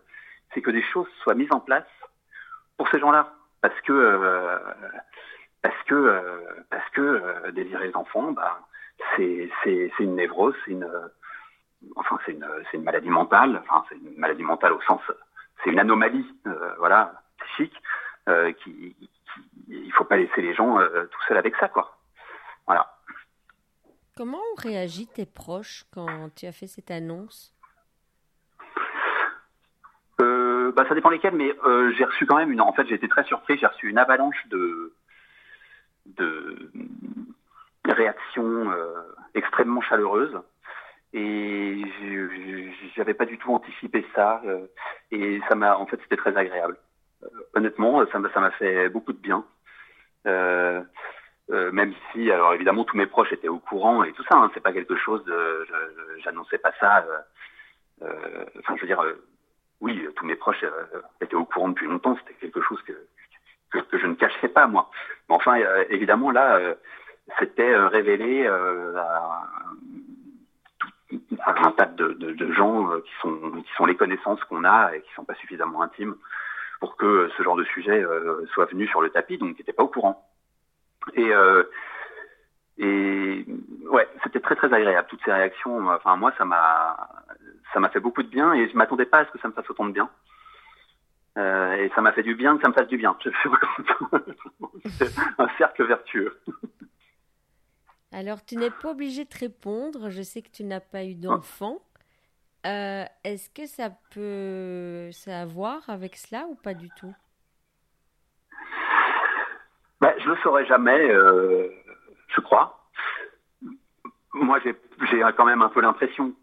c'est 0.53 0.63
que 0.63 0.71
des 0.71 0.83
choses 0.83 1.07
soient 1.23 1.35
mises 1.35 1.53
en 1.53 1.61
place 1.61 1.87
pour 2.77 2.89
ces 2.89 2.99
gens-là, 2.99 3.33
parce 3.61 3.79
que 3.83 4.59
parce 5.63 5.83
que 5.87 6.21
parce 6.71 6.89
que 6.91 7.51
désirer 7.51 7.89
les 7.89 7.97
enfants, 7.97 8.33
bah, 8.33 8.61
c'est 9.15 9.51
c'est 9.63 9.93
une 10.01 10.17
névrose, 10.17 10.55
c'est 10.65 10.73
une 10.73 10.89
enfin 11.97 12.19
c'est 12.25 12.33
une, 12.33 12.47
une, 12.73 12.83
maladie 12.83 13.11
mentale, 13.11 13.63
enfin 13.69 13.85
c'est 13.89 13.97
une 13.97 14.19
maladie 14.19 14.43
mentale 14.43 14.73
au 14.73 14.81
sens, 14.83 15.01
c'est 15.63 15.71
une 15.71 15.79
anomalie, 15.79 16.27
euh, 16.47 16.75
voilà, 16.79 17.23
psychique, 17.39 17.77
euh, 18.29 18.53
qui, 18.53 18.95
qui, 18.95 19.11
il 19.69 19.93
faut 19.93 20.05
pas 20.05 20.17
laisser 20.17 20.43
les 20.43 20.55
gens 20.55 20.79
euh, 20.79 21.07
tout 21.07 21.21
seuls 21.29 21.37
avec 21.37 21.55
ça, 21.57 21.69
quoi. 21.69 21.97
Voilà. 22.67 22.95
Comment 24.17 24.39
ont 24.39 24.61
réagi 24.63 25.07
tes 25.07 25.27
proches 25.27 25.85
quand 25.93 26.35
tu 26.35 26.47
as 26.47 26.53
fait 26.53 26.67
cette 26.67 26.91
annonce? 26.91 27.55
Euh, 30.21 30.73
bah, 30.73 30.85
ça 30.89 30.95
dépend 30.95 31.09
lesquels, 31.09 31.35
mais 31.35 31.55
j'ai 31.97 32.05
reçu 32.05 32.27
quand 32.27 32.37
même 32.37 32.53
une. 32.53 32.61
En 32.61 32.73
fait, 32.73 32.87
j'ai 32.87 32.97
été 32.97 33.09
très 33.09 33.25
surpris. 33.25 33.57
J'ai 33.59 33.67
reçu 33.67 33.89
une 33.89 33.99
avalanche 33.99 34.47
de 34.49 34.93
de 36.07 36.71
réactions 37.87 38.73
extrêmement 39.35 39.81
chaleureuses 39.81 40.39
et 41.13 41.83
j'avais 42.97 43.15
pas 43.15 43.27
du 43.27 43.39
tout 43.39 43.53
anticipé 43.53 44.07
ça 44.15 44.41
euh, 44.45 44.67
et 45.11 45.41
ça 45.49 45.55
m'a 45.55 45.77
en 45.77 45.87
fait 45.87 45.99
c'était 46.03 46.17
très 46.17 46.37
agréable. 46.37 46.77
Euh, 47.25 47.29
honnêtement 47.55 48.07
ça 48.13 48.19
m'a 48.19 48.31
ça 48.31 48.41
m'a 48.41 48.53
fait 48.53 48.89
beaucoup 48.89 49.13
de 49.13 49.19
bien. 49.19 49.45
Euh, 50.27 50.83
euh, 51.51 51.73
même 51.73 51.95
si 52.13 52.31
alors 52.31 52.55
évidemment 52.55 52.85
tous 52.85 52.97
mes 52.97 53.07
proches 53.07 53.33
étaient 53.33 53.49
au 53.49 53.59
courant 53.59 54.05
et 54.05 54.13
tout 54.13 54.23
ça 54.25 54.37
hein, 54.37 54.51
c'est 54.55 54.63
pas 54.63 54.73
quelque 54.73 54.97
chose 54.97 55.25
de 55.25 55.67
j'annonçais 56.23 56.59
pas 56.59 56.73
ça 56.79 57.05
enfin 58.01 58.77
je 58.77 58.83
veux 58.83 58.87
dire 58.87 59.03
oui 59.81 60.07
tous 60.15 60.27
mes 60.27 60.37
proches 60.37 60.65
étaient 61.21 61.35
au 61.35 61.45
courant 61.45 61.71
depuis 61.71 61.89
longtemps 61.89 62.17
c'était 62.19 62.35
quelque 62.35 62.61
chose 62.61 62.81
que, 62.83 62.93
que, 63.71 63.79
que 63.79 63.99
je 63.99 64.07
ne 64.07 64.15
cachais 64.15 64.49
pas 64.49 64.69
moi. 64.69 64.91
Mais 65.29 65.35
enfin 65.35 65.57
évidemment 65.89 66.31
là 66.31 66.61
c'était 67.41 67.75
révélé 67.75 68.47
à 68.47 69.49
un 71.47 71.71
tas 71.73 71.87
de, 71.87 72.13
de, 72.13 72.33
de 72.33 72.53
gens 72.53 72.91
euh, 72.91 73.01
qui 73.01 73.13
sont, 73.21 73.51
qui 73.63 73.73
sont 73.77 73.87
les 73.87 73.97
connaissances 73.97 74.43
qu'on 74.45 74.65
a 74.65 74.95
et 74.95 75.03
qui 75.03 75.13
sont 75.15 75.25
pas 75.25 75.35
suffisamment 75.35 75.83
intimes 75.83 76.17
pour 76.81 76.97
que 76.97 77.31
ce 77.37 77.43
genre 77.43 77.57
de 77.57 77.65
sujet 77.65 78.03
euh, 78.03 78.45
soit 78.53 78.67
venu 78.67 78.87
sur 78.87 79.01
le 79.01 79.11
tapis, 79.11 79.39
donc 79.39 79.55
qui 79.55 79.61
n'étaient 79.61 79.73
pas 79.73 79.83
au 79.83 79.89
courant. 79.89 80.27
Et, 81.15 81.33
euh, 81.33 81.65
et 82.79 83.45
ouais, 83.91 84.09
c'était 84.23 84.41
très 84.41 84.57
très 84.57 84.73
agréable 84.73 85.09
toutes 85.09 85.23
ces 85.25 85.33
réactions. 85.33 85.89
Enfin 85.89 86.17
moi, 86.17 86.33
ça 86.39 86.45
m'a 86.45 86.97
ça 87.73 87.81
m'a 87.81 87.91
fait 87.91 88.01
beaucoup 88.01 88.23
de 88.23 88.29
bien 88.29 88.53
et 88.55 88.69
je 88.69 88.77
m'attendais 88.77 89.05
pas 89.05 89.19
à 89.19 89.25
ce 89.27 89.31
que 89.31 89.39
ça 89.39 89.49
me 89.49 89.53
fasse 89.53 89.69
autant 89.71 89.87
de 89.87 89.93
bien. 89.93 90.09
Euh, 91.39 91.75
et 91.75 91.91
ça 91.95 92.01
m'a 92.01 92.13
fait 92.13 92.23
du 92.23 92.35
bien 92.35 92.57
que 92.57 92.63
ça 92.63 92.69
me 92.69 92.75
fasse 92.75 92.89
du 92.89 92.97
bien. 92.97 93.17
C'est 94.99 95.11
un 95.39 95.49
cercle 95.59 95.85
vertueux. 95.85 96.41
Alors, 98.13 98.45
tu 98.45 98.57
n'es 98.57 98.71
pas 98.71 98.91
obligé 98.91 99.25
de 99.25 99.35
répondre. 99.39 100.11
Je 100.11 100.23
sais 100.23 100.43
que 100.43 100.51
tu 100.51 100.65
n'as 100.65 100.81
pas 100.81 101.05
eu 101.05 101.15
d'enfant. 101.15 101.79
Euh, 102.67 103.05
Est-ce 103.25 103.49
que 103.51 103.67
ça 103.67 103.91
peut 104.11 105.11
avoir 105.27 105.89
avec 105.89 106.17
cela 106.17 106.47
ou 106.47 106.57
pas 106.57 106.75
du 106.75 106.89
tout? 106.99 107.15
Ben, 110.01 110.13
Je 110.19 110.29
ne 110.29 110.35
le 110.35 110.41
saurais 110.43 110.67
jamais, 110.67 111.11
euh, 111.11 111.69
je 112.29 112.41
crois. 112.41 112.89
Moi, 114.35 114.59
j'ai 114.61 114.75
quand 115.37 115.45
même 115.45 115.63
un 115.63 115.69
peu 115.69 115.81
l'impression. 115.81 116.35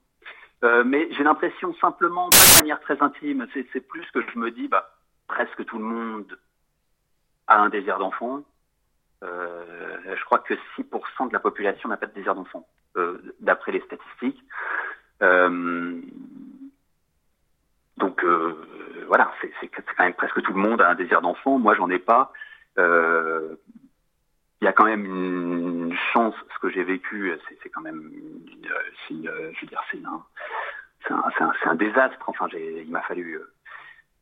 Euh, 0.64 0.84
mais 0.84 1.08
j'ai 1.12 1.24
l'impression 1.24 1.74
simplement, 1.76 2.30
de 2.30 2.60
manière 2.60 2.80
très 2.82 3.02
intime. 3.02 3.48
C'est 3.54 3.88
plus 3.88 4.10
que 4.12 4.22
je 4.22 4.40
me 4.40 4.52
dis, 4.52 4.68
bah, 4.68 4.90
presque 5.28 5.66
tout 5.66 5.78
le 5.78 5.84
monde 5.84 6.40
a 7.48 7.60
un 7.60 7.70
désir 7.70 8.00
d'enfant. 8.00 8.42
Euh, 9.24 10.16
je 10.16 10.24
crois 10.26 10.40
que 10.40 10.54
6% 10.78 11.28
de 11.30 11.34
la 11.34 11.40
population 11.40 11.90
n'a 11.90 11.98
pas 11.98 12.06
de 12.06 12.14
désir 12.14 12.36
d'enfant, 12.36 12.68
euh, 12.98 13.18
d'après 13.40 13.72
les 13.72 13.82
statistiques. 13.82 14.42
Euh, 15.24 16.00
donc 17.98 18.24
voilà, 19.08 19.32
c'est 19.42 19.68
quand 19.70 20.04
même 20.04 20.14
presque 20.14 20.42
tout 20.42 20.54
le 20.54 20.60
monde 20.60 20.82
a 20.82 20.90
un 20.90 20.96
désir 20.96 21.22
d'enfant. 21.22 21.58
Moi, 21.58 21.74
j'en 21.76 21.90
ai 21.90 21.98
pas. 21.98 22.32
Il 22.78 23.58
y 24.62 24.68
a 24.68 24.74
quand 24.74 24.86
même 24.86 25.06
une 25.06 25.96
chance. 26.14 26.36
Ce 26.54 26.60
que 26.60 26.70
j'ai 26.70 26.84
vécu, 26.84 27.34
c'est 27.64 27.70
quand 27.70 27.82
même, 27.82 28.12
une, 28.14 28.68
je 29.10 29.62
veux 29.62 29.68
dire, 29.68 29.82
c'est 29.90 30.00
un, 31.68 31.76
désastre. 31.76 32.24
Enfin, 32.28 32.48
il 32.54 32.92
m'a 32.92 33.02
fallu 33.02 33.40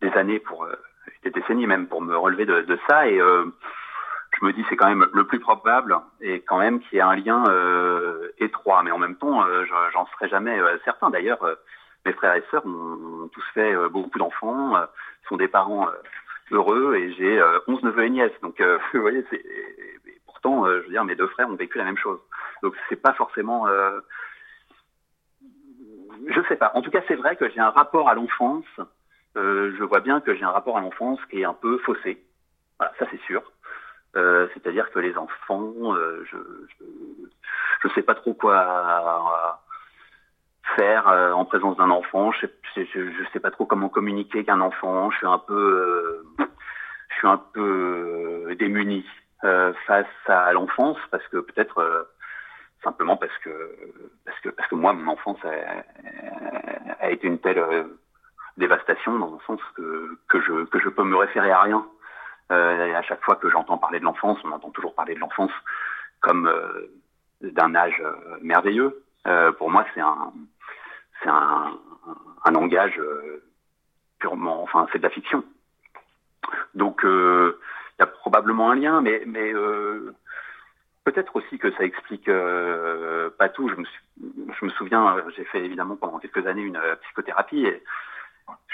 des 0.01 0.12
années 0.12 0.39
pour, 0.39 0.65
des 1.23 1.31
décennies 1.31 1.67
même, 1.67 1.88
pour 1.88 2.01
me 2.01 2.15
relever 2.15 2.45
de, 2.45 2.62
de 2.62 2.79
ça. 2.88 3.10
Et 3.10 3.19
je 4.39 4.45
me 4.45 4.54
dis 4.54 4.65
c'est 4.69 4.76
quand 4.76 4.88
même 4.88 5.08
le 5.13 5.26
plus 5.26 5.39
probable 5.39 5.98
et 6.21 6.41
quand 6.41 6.60
même 6.60 6.80
qu'il 6.82 6.98
y 6.98 7.00
ait 7.00 7.02
un 7.02 7.15
lien 7.15 7.43
euh, 7.48 8.30
étroit. 8.39 8.84
Mais 8.84 8.91
en 8.91 8.98
même 8.98 9.15
temps, 9.15 9.45
euh, 9.45 9.65
j'en 9.93 10.06
serais 10.08 10.28
jamais 10.30 10.60
euh, 10.60 10.78
certain. 10.84 11.10
D'ailleurs, 11.10 11.43
euh, 11.43 11.56
mes 12.06 12.13
frères 12.13 12.36
et 12.36 12.43
sœurs 12.52 12.65
ont, 12.65 13.30
tous 13.32 13.43
fait 13.54 13.76
beaucoup 13.89 14.19
d'enfants, 14.19 14.74
sont 15.28 15.38
des 15.38 15.48
parents 15.48 15.88
heureux 16.52 16.95
et 16.95 17.12
j'ai 17.13 17.41
11 17.67 17.82
neveux 17.82 18.06
et 18.06 18.10
nièces. 18.12 18.39
Donc, 18.43 18.62
vous 18.93 19.02
voyez, 19.02 19.26
c'est 19.32 19.43
pourtant, 20.28 20.67
je 20.67 20.84
veux 20.84 20.89
dire, 20.89 21.04
mes 21.04 21.15
deux 21.15 21.26
frères 21.28 21.50
ont 21.50 21.56
vécu 21.56 21.80
la 21.80 21.84
même 21.84 21.98
chose. 21.98 22.19
Donc, 22.62 22.76
c'est 22.89 23.02
pas 23.02 23.13
forcément. 23.13 23.65
je 26.28 26.41
sais 26.48 26.58
pas. 26.58 26.71
En 26.76 26.84
tout 26.84 26.91
cas, 26.91 27.02
c'est 27.08 27.15
vrai 27.15 27.38
que 27.38 27.50
j'ai 27.50 27.60
un 27.60 27.71
rapport 27.71 28.08
à 28.08 28.13
l'enfance. 28.13 28.65
je 29.36 29.84
vois 29.84 30.02
bien 30.02 30.21
que 30.21 30.36
j'ai 30.36 30.43
un 30.43 30.52
rapport 30.52 30.78
à 30.78 30.82
l'enfance 30.82 31.19
qui 31.32 31.41
est 31.41 31.45
un 31.45 31.56
peu 31.56 31.80
faussé. 31.80 32.24
Voilà, 32.78 32.93
ça 33.00 33.08
c'est 33.10 33.21
sûr. 33.21 33.41
Euh, 34.15 34.47
c'est-à-dire 34.54 34.89
que 34.91 34.99
les 34.99 35.17
enfants, 35.17 35.93
euh, 35.93 36.23
je, 36.32 36.38
je, 37.84 37.89
sais 37.93 38.01
pas 38.01 38.15
trop 38.15 38.34
quoi 38.34 39.62
faire 40.75 41.08
euh, 41.10 41.32
en 41.34 41.45
présence 41.45 41.78
d'un 41.78 41.89
enfant. 41.89 42.32
Je 42.32 42.47
je, 42.75 43.23
sais 43.34 43.39
pas 43.39 43.51
trop 43.51 43.65
comment 43.65 43.89
communiquer 43.89 44.45
qu'un 44.45 44.62
enfant. 44.62 45.12
Je 45.12 45.17
suis 45.17 45.28
un 45.28 45.38
peu, 45.38 46.23
je 46.39 47.15
suis 47.17 47.28
un 47.28 47.41
peu 47.54 48.56
démuni 48.58 49.06
face 49.86 50.08
à 50.28 50.51
l'enfance 50.54 50.97
parce 51.12 51.28
que 51.28 51.38
peut-être 51.38 52.10
simplement 52.84 53.17
parce 53.17 53.38
que 53.39 53.51
parce 54.51 54.67
que 54.69 54.75
moi 54.75 54.93
mon 54.93 55.12
enfance 55.12 55.38
a, 55.43 57.04
a 57.06 57.12
été 57.12 57.28
une 57.28 57.39
telle 57.39 57.63
dévastation 58.58 59.19
dans 59.19 59.32
le 59.32 59.39
sens 59.45 59.60
que, 59.75 60.17
que, 60.30 60.41
je, 60.41 60.65
que 60.65 60.80
je 60.80 60.89
peux 60.89 61.04
me 61.04 61.17
référer 61.17 61.51
à 61.51 61.62
rien. 61.62 61.86
Euh, 62.51 62.93
à 62.93 63.01
chaque 63.01 63.23
fois 63.23 63.36
que 63.38 63.49
j'entends 63.49 63.77
parler 63.77 63.99
de 63.99 64.03
l'enfance, 64.03 64.38
on 64.43 64.51
entend 64.51 64.69
toujours 64.69 64.93
parler 64.93 65.15
de 65.15 65.19
l'enfance 65.19 65.51
comme 66.19 66.47
euh, 66.47 66.91
d'un 67.41 67.73
âge 67.73 67.99
euh, 68.03 68.38
merveilleux. 68.41 69.03
Euh, 69.25 69.51
pour 69.51 69.71
moi, 69.71 69.86
c'est 69.93 70.01
un, 70.01 70.31
c'est 71.21 71.29
un, 71.29 71.77
un 72.43 72.51
langage 72.51 73.01
purement, 74.19 74.62
enfin, 74.62 74.88
c'est 74.91 74.99
de 74.99 75.03
la 75.03 75.10
fiction. 75.10 75.43
Donc, 76.75 77.01
il 77.03 77.99
y 77.99 78.03
a 78.03 78.05
probablement 78.05 78.69
un 78.69 78.75
lien, 78.75 79.01
mais, 79.01 79.23
mais 79.25 79.51
peut-être 81.03 81.36
aussi 81.36 81.58
que 81.58 81.71
ça 81.71 81.84
explique 81.84 82.29
pas 83.38 83.49
tout. 83.49 83.69
Je 83.69 83.75
me, 83.75 83.86
je 84.60 84.65
me 84.65 84.69
souviens, 84.71 85.17
j'ai 85.36 85.45
fait 85.45 85.65
évidemment 85.65 85.95
pendant 85.95 86.19
quelques 86.19 86.45
années 86.45 86.62
une 86.62 86.79
psychothérapie 87.01 87.65
et 87.65 87.84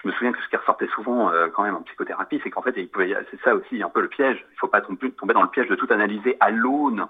je 0.01 0.07
me 0.07 0.13
souviens 0.13 0.31
que 0.31 0.41
ce 0.41 0.49
qui 0.49 0.55
ressortait 0.55 0.87
souvent 0.87 1.31
euh, 1.31 1.47
quand 1.49 1.63
même 1.63 1.75
en 1.75 1.81
psychothérapie, 1.83 2.39
c'est 2.43 2.49
qu'en 2.49 2.61
fait, 2.61 2.73
il 2.75 2.89
pouvait, 2.89 3.15
c'est 3.29 3.41
ça 3.41 3.55
aussi 3.55 3.81
un 3.83 3.89
peu 3.89 4.01
le 4.01 4.07
piège. 4.07 4.43
Il 4.49 4.53
ne 4.53 4.59
faut 4.59 4.67
pas 4.67 4.81
tomber, 4.81 5.33
dans 5.33 5.43
le 5.43 5.49
piège 5.49 5.67
de 5.67 5.75
tout 5.75 5.87
analyser 5.89 6.37
à 6.39 6.49
l'aune 6.49 7.07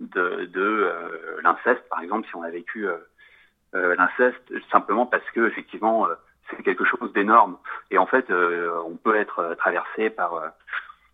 de, 0.00 0.46
de 0.46 0.60
euh, 0.60 1.40
l'inceste, 1.42 1.86
par 1.88 2.00
exemple, 2.00 2.26
si 2.28 2.34
on 2.34 2.42
a 2.42 2.50
vécu 2.50 2.86
euh, 2.86 3.94
l'inceste, 3.96 4.42
simplement 4.70 5.06
parce 5.06 5.28
que 5.30 5.46
effectivement, 5.46 6.06
c'est 6.50 6.62
quelque 6.62 6.84
chose 6.84 7.12
d'énorme. 7.12 7.58
Et 7.90 7.98
en 7.98 8.06
fait, 8.06 8.30
on 8.30 8.96
peut 8.96 9.16
être 9.16 9.54
traversé 9.54 10.10
par 10.10 10.52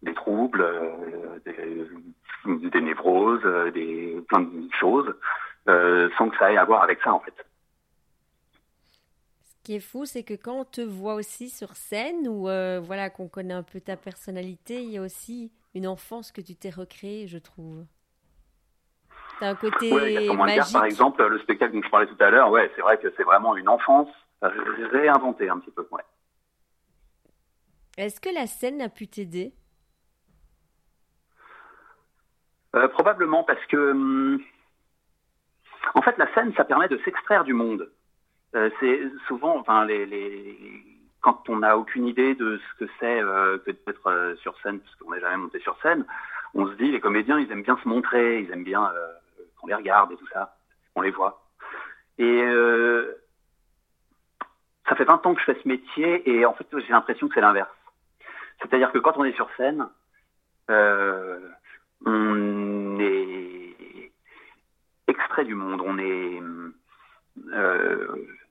des 0.03 0.15
troubles, 0.15 0.67
des, 1.45 1.87
des, 2.47 2.81
névroses, 2.81 3.45
des 3.73 4.21
plein 4.29 4.41
de 4.41 4.73
choses, 4.73 5.15
sans 5.67 6.29
que 6.31 6.37
ça 6.39 6.53
ait 6.53 6.57
à 6.57 6.65
voir 6.65 6.83
avec 6.83 7.01
ça, 7.03 7.13
en 7.13 7.21
fait 7.21 7.35
qui 9.69 9.75
est 9.75 9.81
fou, 9.81 10.07
c'est 10.07 10.23
que 10.23 10.33
quand 10.33 10.61
on 10.61 10.65
te 10.65 10.81
voit 10.81 11.13
aussi 11.13 11.51
sur 11.51 11.77
scène, 11.77 12.27
ou 12.27 12.49
euh, 12.49 12.81
voilà, 12.83 13.11
qu'on 13.11 13.29
connaît 13.29 13.53
un 13.53 13.63
peu 13.63 13.83
ta 13.83 13.99
personnalité, 13.99 14.83
il 14.83 14.89
y 14.89 14.97
a 14.97 15.03
aussi 15.03 15.53
une 15.75 15.87
enfance 15.87 16.33
que 16.33 16.41
tu 16.41 16.57
t'es 16.57 16.71
recréée, 16.71 17.27
je 17.27 17.37
trouve. 17.37 17.85
T'as 19.39 19.51
un 19.51 19.55
côté 19.55 19.91
magique. 20.35 20.73
par 20.73 20.87
exemple, 20.87 21.23
le 21.23 21.39
spectacle 21.41 21.75
dont 21.75 21.83
je 21.83 21.91
parlais 21.91 22.07
tout 22.07 22.17
à 22.19 22.31
l'heure, 22.31 22.51
ouais, 22.51 22.73
c'est 22.77 22.81
vrai 22.81 22.97
que 22.97 23.13
c'est 23.15 23.25
vraiment 23.25 23.57
une 23.57 23.69
enfance 23.69 24.09
réinventée 24.41 25.51
un 25.51 25.59
petit 25.59 25.71
peu. 25.71 25.87
Ouais. 25.91 26.03
Est-ce 27.99 28.23
que 28.23 28.31
la 28.31 28.47
scène 28.47 28.81
a 28.81 28.89
pu 28.89 29.07
t'aider? 29.07 29.53
Euh, 32.75 32.89
Probablement 32.89 33.45
parce 33.45 33.67
que, 33.67 33.91
hum, 33.91 34.43
en 35.95 36.01
fait, 36.01 36.17
la 36.17 36.33
scène, 36.33 36.55
ça 36.57 36.65
permet 36.65 36.89
de 36.89 36.97
s'extraire 37.05 37.45
du 37.45 37.53
monde. 37.53 37.93
Euh, 38.55 38.71
c'est 38.81 39.01
souvent, 39.27 39.59
enfin, 39.59 39.85
les, 39.85 40.07
les, 40.07 40.59
quand 41.21 41.49
on 41.49 41.59
n'a 41.59 41.77
aucune 41.77 42.07
idée 42.07 42.35
de 42.35 42.59
ce 42.59 42.85
que 42.85 42.91
c'est 42.99 43.21
euh, 43.21 43.59
que 43.59 43.73
d'être 43.73 44.07
euh, 44.07 44.37
sur 44.37 44.59
scène, 44.61 44.81
parce 44.81 44.95
qu'on 44.97 45.13
n'est 45.13 45.21
jamais 45.21 45.37
monté 45.37 45.61
sur 45.61 45.79
scène, 45.83 46.07
on 46.55 46.67
se 46.67 46.73
dit 46.75 46.91
les 46.91 47.01
comédiens, 47.01 47.39
ils 47.39 47.51
aiment 47.53 47.63
bien 47.63 47.79
se 47.83 47.89
montrer, 47.89 48.41
ils 48.41 48.51
aiment 48.51 48.65
bien 48.65 48.91
qu'on 49.61 49.67
les 49.67 49.75
regarde 49.75 50.13
et 50.13 50.17
tout 50.17 50.29
ça, 50.33 50.57
on 50.95 51.03
les 51.03 51.11
voit. 51.11 51.43
Et 52.17 52.43
ça 54.89 54.97
fait 54.97 55.05
20 55.05 55.27
ans 55.27 55.35
que 55.35 55.41
je 55.41 55.45
fais 55.45 55.61
ce 55.63 55.69
métier 55.69 56.29
et 56.29 56.47
en 56.47 56.55
fait 56.55 56.67
j'ai 56.73 56.89
l'impression 56.89 57.29
que 57.29 57.35
c'est 57.35 57.43
l'inverse. 57.43 57.69
C'est-à-dire 58.63 58.91
que 58.93 58.99
quand 58.99 59.19
on 59.19 59.25
est 59.25 59.35
sur 59.35 59.51
scène, 59.59 59.87
on 62.07 62.99
est 62.99 64.13
extrait 65.07 65.45
du 65.45 65.55
monde, 65.55 65.83
on 65.85 65.99
est 65.99 66.41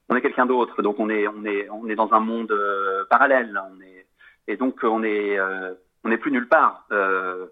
on 0.09 0.15
est 0.15 0.21
quelqu'un 0.21 0.45
d'autre, 0.45 0.81
donc 0.81 0.99
on 0.99 1.09
est 1.09 1.25
est 1.45 1.69
est 1.89 1.95
dans 1.95 2.13
un 2.13 2.19
monde 2.19 2.51
euh, 2.51 3.05
parallèle, 3.09 3.59
est 3.83 4.07
et 4.47 4.57
donc 4.57 4.79
on 4.83 5.03
est 5.03 5.37
euh, 5.37 5.73
on 6.03 6.09
n'est 6.09 6.17
plus 6.17 6.31
nulle 6.31 6.47
part. 6.47 6.85
Euh, 6.91 7.47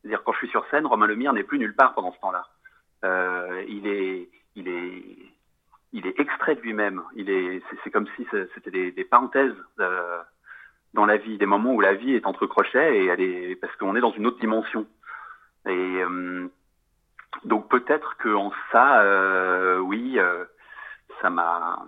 c'est-à-dire 0.00 0.22
quand 0.24 0.32
je 0.32 0.38
suis 0.38 0.48
sur 0.48 0.66
scène, 0.70 0.86
Romain 0.86 1.06
Lemire 1.06 1.32
n'est 1.32 1.44
plus 1.44 1.58
nulle 1.58 1.74
part 1.74 1.94
pendant 1.94 2.12
ce 2.12 2.20
temps-là. 2.20 2.44
il 3.68 3.86
est 3.86 4.28
est 4.56 6.06
est 6.06 6.20
extrait 6.20 6.56
de 6.56 6.60
lui-même. 6.60 7.02
Est 7.16 7.62
c'est 7.84 7.90
comme 7.90 8.08
si 8.16 8.26
c'était 8.54 8.90
des, 8.90 9.04
parenthèses 9.04 9.54
dans 10.94 11.06
la 11.06 11.16
vie, 11.16 11.38
des 11.38 11.46
moments 11.46 11.74
où 11.74 11.80
la 11.80 11.94
vie 11.94 12.14
est 12.14 12.26
entre 12.26 12.46
crochets 12.46 13.04
est 13.04 13.56
parce 13.60 13.74
qu'on 13.76 13.94
est 13.94 14.00
dans 14.00 14.12
une 14.12 14.26
autre 14.26 14.40
dimension. 14.40 14.86
Donc 17.44 17.68
peut-être 17.68 18.16
que 18.16 18.34
ça, 18.72 19.80
oui 19.82 20.18
ça 21.20 21.30
m'a 21.30 21.84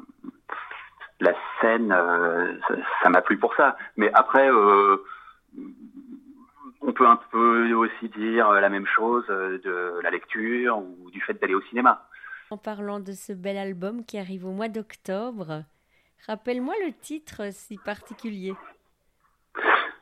la 1.20 1.34
scène, 1.60 1.92
euh, 1.92 2.54
ça 3.02 3.10
m'a 3.10 3.22
plu 3.22 3.38
pour 3.38 3.54
ça. 3.54 3.76
Mais 3.96 4.10
après, 4.14 4.50
euh, 4.50 4.96
on 6.80 6.92
peut 6.92 7.06
un 7.06 7.20
peu 7.30 7.72
aussi 7.74 8.08
dire 8.08 8.50
la 8.52 8.68
même 8.68 8.86
chose 8.86 9.26
de 9.26 10.00
la 10.02 10.10
lecture 10.10 10.78
ou 10.78 11.10
du 11.10 11.20
fait 11.20 11.34
d'aller 11.34 11.54
au 11.54 11.62
cinéma. 11.62 12.06
En 12.50 12.56
parlant 12.56 13.00
de 13.00 13.12
ce 13.12 13.32
bel 13.32 13.56
album 13.58 14.04
qui 14.04 14.18
arrive 14.18 14.46
au 14.46 14.50
mois 14.50 14.68
d'octobre, 14.68 15.62
rappelle-moi 16.26 16.74
le 16.84 16.92
titre 16.92 17.52
si 17.52 17.78
particulier. 17.78 18.54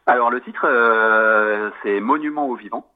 Alors 0.07 0.31
le 0.31 0.41
titre, 0.41 0.65
euh, 0.65 1.71
c'est 1.83 2.01
Monument 2.01 2.49
au 2.49 2.55
vivant. 2.55 2.91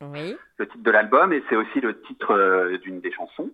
Oui. 0.00 0.36
Le 0.58 0.66
titre 0.66 0.82
de 0.82 0.90
l'album 0.90 1.32
et 1.32 1.42
c'est 1.48 1.56
aussi 1.56 1.80
le 1.80 2.00
titre 2.02 2.76
d'une 2.82 3.00
des 3.00 3.12
chansons. 3.12 3.50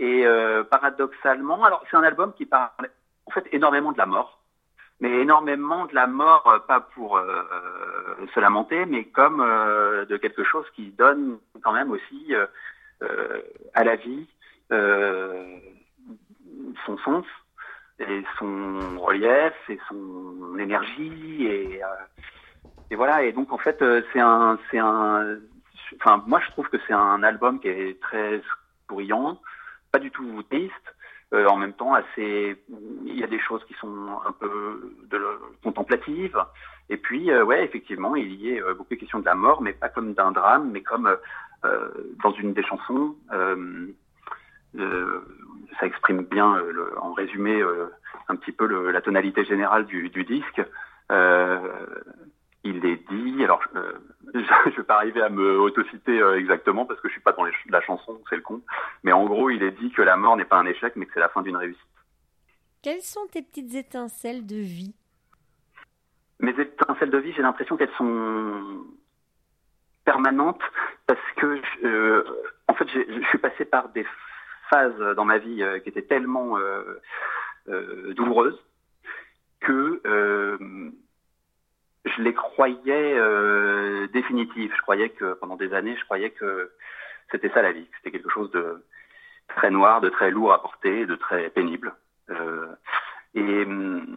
Et 0.00 0.26
euh, 0.26 0.64
paradoxalement, 0.64 1.62
alors 1.62 1.84
c'est 1.90 1.96
un 1.98 2.02
album 2.02 2.32
qui 2.32 2.46
parle 2.46 2.88
en 3.26 3.30
fait 3.32 3.46
énormément 3.52 3.92
de 3.92 3.98
la 3.98 4.06
mort, 4.06 4.40
mais 4.98 5.10
énormément 5.20 5.84
de 5.84 5.94
la 5.94 6.06
mort, 6.06 6.46
euh, 6.46 6.58
pas 6.58 6.80
pour 6.80 7.18
euh, 7.18 7.44
se 8.34 8.40
lamenter, 8.40 8.86
mais 8.86 9.04
comme 9.04 9.40
de 9.40 10.16
quelque 10.16 10.42
chose 10.42 10.64
qui 10.74 10.90
donne 10.92 11.38
quand 11.62 11.72
même 11.74 11.90
aussi 11.90 12.34
à 13.74 13.84
la 13.84 13.96
vie 13.96 14.26
son 16.86 16.96
sens 17.04 17.26
et 17.98 18.24
son 18.38 18.98
relief 18.98 19.52
et 19.68 19.78
son 19.86 20.58
énergie 20.58 21.46
et, 21.46 21.82
et 22.90 22.96
voilà. 22.96 23.22
Et 23.24 23.32
donc 23.32 23.52
en 23.52 23.58
fait, 23.58 23.84
c'est 24.14 24.20
un, 24.20 24.58
c'est 24.70 24.78
un, 24.78 25.36
enfin 25.96 26.24
moi 26.26 26.40
je 26.40 26.50
trouve 26.52 26.70
que 26.70 26.78
c'est 26.86 26.94
un 26.94 27.22
album 27.22 27.60
qui 27.60 27.68
est 27.68 28.00
très 28.00 28.40
souriant 28.88 29.38
pas 29.92 29.98
du 29.98 30.10
tout 30.10 30.42
triste. 30.50 30.74
Euh, 31.32 31.46
en 31.46 31.56
même 31.56 31.74
temps, 31.74 31.94
assez, 31.94 32.56
il 33.06 33.16
y 33.16 33.22
a 33.22 33.28
des 33.28 33.38
choses 33.38 33.62
qui 33.66 33.74
sont 33.74 34.08
un 34.26 34.32
peu 34.32 34.92
contemplatives. 35.62 36.36
Et 36.88 36.96
puis, 36.96 37.30
euh, 37.30 37.44
ouais, 37.44 37.64
effectivement, 37.64 38.16
il 38.16 38.34
y 38.34 38.58
a 38.58 38.64
euh, 38.64 38.74
beaucoup 38.74 38.94
de 38.94 38.98
questions 38.98 39.20
de 39.20 39.24
la 39.24 39.36
mort, 39.36 39.62
mais 39.62 39.72
pas 39.72 39.88
comme 39.88 40.12
d'un 40.12 40.32
drame, 40.32 40.70
mais 40.72 40.82
comme 40.82 41.16
euh, 41.64 41.88
dans 42.24 42.32
une 42.32 42.52
des 42.52 42.64
chansons. 42.64 43.14
ça 45.78 45.86
exprime 45.86 46.24
bien, 46.24 46.62
en 47.00 47.12
résumé, 47.12 47.62
un 48.28 48.36
petit 48.36 48.52
peu 48.52 48.66
la 48.90 49.00
tonalité 49.00 49.44
générale 49.44 49.86
du 49.86 50.24
disque 50.24 50.60
il 52.64 52.84
est 52.84 53.08
dit, 53.10 53.44
alors 53.44 53.62
euh, 53.74 53.92
je 54.34 54.38
ne 54.38 54.76
vais 54.76 54.82
pas 54.82 54.96
arriver 54.96 55.22
à 55.22 55.28
me 55.28 55.58
autociter 55.58 56.20
euh, 56.20 56.38
exactement 56.38 56.84
parce 56.84 57.00
que 57.00 57.08
je 57.08 57.12
suis 57.12 57.22
pas 57.22 57.32
dans 57.32 57.44
la 57.44 57.80
chanson, 57.80 58.20
c'est 58.28 58.36
le 58.36 58.42
con, 58.42 58.62
mais 59.02 59.12
en 59.12 59.24
gros 59.24 59.50
il 59.50 59.62
est 59.62 59.70
dit 59.72 59.90
que 59.90 60.02
la 60.02 60.16
mort 60.16 60.36
n'est 60.36 60.44
pas 60.44 60.58
un 60.58 60.66
échec 60.66 60.94
mais 60.96 61.06
que 61.06 61.12
c'est 61.14 61.20
la 61.20 61.28
fin 61.28 61.42
d'une 61.42 61.56
réussite. 61.56 61.80
Quelles 62.82 63.02
sont 63.02 63.26
tes 63.30 63.42
petites 63.42 63.74
étincelles 63.74 64.46
de 64.46 64.56
vie? 64.56 64.94
Mes 66.38 66.58
étincelles 66.58 67.10
de 67.10 67.18
vie, 67.18 67.32
j'ai 67.32 67.42
l'impression 67.42 67.76
qu'elles 67.76 67.94
sont 67.98 68.84
permanentes 70.04 70.62
parce 71.06 71.20
que 71.36 71.60
euh, 71.84 72.24
en 72.68 72.74
fait 72.74 72.88
je 72.88 73.26
suis 73.28 73.38
passé 73.38 73.64
par 73.64 73.90
des 73.90 74.06
phases 74.70 74.98
dans 75.16 75.24
ma 75.24 75.38
vie 75.38 75.62
qui 75.82 75.88
étaient 75.88 76.02
tellement 76.02 76.56
douloureuses 77.66 78.58
que 79.60 80.00
je 82.04 82.22
les 82.22 82.32
croyais 82.32 83.14
euh, 83.18 84.06
définitifs. 84.08 84.72
Je 84.74 84.82
croyais 84.82 85.10
que 85.10 85.34
pendant 85.34 85.56
des 85.56 85.72
années, 85.74 85.96
je 85.98 86.04
croyais 86.04 86.30
que 86.30 86.72
c'était 87.30 87.50
ça 87.50 87.62
la 87.62 87.72
vie. 87.72 87.86
C'était 87.96 88.10
quelque 88.10 88.30
chose 88.30 88.50
de 88.50 88.84
très 89.48 89.70
noir, 89.70 90.00
de 90.00 90.08
très 90.08 90.30
lourd 90.30 90.52
à 90.52 90.62
porter, 90.62 91.06
de 91.06 91.14
très 91.14 91.50
pénible. 91.50 91.94
Euh, 92.30 92.66
et 93.34 93.64
hum, 93.64 94.16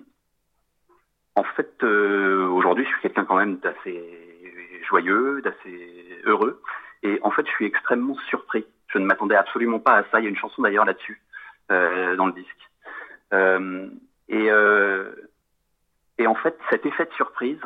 en 1.36 1.44
fait, 1.44 1.84
euh, 1.84 2.48
aujourd'hui, 2.48 2.86
je 2.86 2.90
suis 2.90 3.02
quelqu'un 3.02 3.26
quand 3.26 3.38
même 3.38 3.58
d'assez 3.58 4.82
joyeux, 4.88 5.42
d'assez 5.42 6.22
heureux. 6.26 6.62
Et 7.02 7.20
en 7.24 7.32
fait, 7.32 7.46
je 7.46 7.52
suis 7.52 7.66
extrêmement 7.66 8.16
surpris. 8.30 8.66
Je 8.88 9.00
ne 9.00 9.06
m'attendais 9.06 9.36
absolument 9.36 9.80
pas 9.80 9.98
à 9.98 10.04
ça. 10.04 10.20
Il 10.20 10.24
y 10.24 10.28
a 10.28 10.30
une 10.30 10.38
chanson 10.38 10.62
d'ailleurs 10.62 10.86
là-dessus, 10.86 11.22
euh, 11.72 12.16
dans 12.16 12.28
le 12.28 12.34
disque. 12.34 12.50
Et 14.30 14.50
et 16.18 16.28
en 16.28 16.36
fait, 16.36 16.58
cet 16.70 16.86
effet 16.86 17.06
de 17.06 17.14
surprise, 17.14 17.62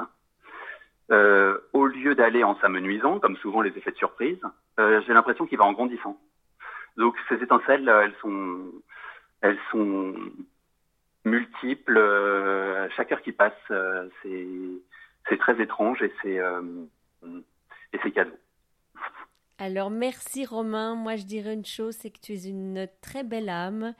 euh, 1.12 1.58
au 1.74 1.86
lieu 1.86 2.16
d'aller 2.16 2.44
en 2.44 2.60
s'amenuisant, 2.60 3.20
comme 3.20 3.38
souvent 3.38 3.62
les 3.62 3.76
effets 3.78 3.92
de 3.92 3.98
surprise, 3.98 4.40
euh, 4.80 5.02
j'ai 5.06 5.14
l'impression 5.14 5.46
qu'il 5.46 5.58
va 5.58 5.66
en 5.66 5.74
grandissant. 5.74 6.20
Donc 6.98 7.16
ces 7.30 7.36
étincelles, 7.36 7.88
elles 7.88 8.16
sont, 8.22 8.72
elles 9.42 9.60
sont 9.72 10.16
multiples. 11.26 12.00
chaque 12.96 13.12
heure 13.12 13.22
qui 13.22 13.32
passe, 13.32 13.54
c'est 14.24 15.38
très 15.38 15.62
étrange 15.62 16.02
et 16.02 16.12
c'est 16.24 18.12
cadeau. 18.12 18.38
Alors 19.60 19.90
merci 19.90 20.46
Romain. 20.46 20.96
Moi 20.96 21.16
je 21.16 21.26
dirais 21.26 21.54
une 21.54 21.66
chose, 21.66 21.96
c'est 21.96 22.12
que 22.12 22.20
tu 22.20 22.34
es 22.34 22.48
une 22.48 22.88
très 23.02 23.24
belle 23.24 23.50
âme. 23.50 23.94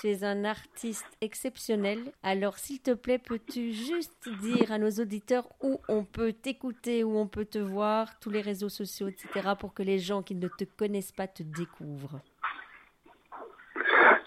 Tu 0.00 0.08
es 0.08 0.24
un 0.24 0.44
artiste 0.44 1.06
exceptionnel. 1.20 2.12
Alors 2.22 2.58
s'il 2.58 2.80
te 2.80 2.92
plaît, 2.92 3.18
peux-tu 3.18 3.72
juste 3.72 4.28
dire 4.40 4.72
à 4.72 4.78
nos 4.78 4.90
auditeurs 4.90 5.48
où 5.60 5.80
on 5.88 6.04
peut 6.04 6.32
t'écouter, 6.32 7.04
où 7.04 7.16
on 7.16 7.26
peut 7.26 7.44
te 7.44 7.58
voir, 7.58 8.18
tous 8.18 8.30
les 8.30 8.40
réseaux 8.40 8.68
sociaux, 8.68 9.08
etc., 9.08 9.50
pour 9.58 9.74
que 9.74 9.82
les 9.82 9.98
gens 9.98 10.22
qui 10.22 10.34
ne 10.34 10.48
te 10.48 10.64
connaissent 10.64 11.12
pas 11.12 11.28
te 11.28 11.42
découvrent? 11.42 12.20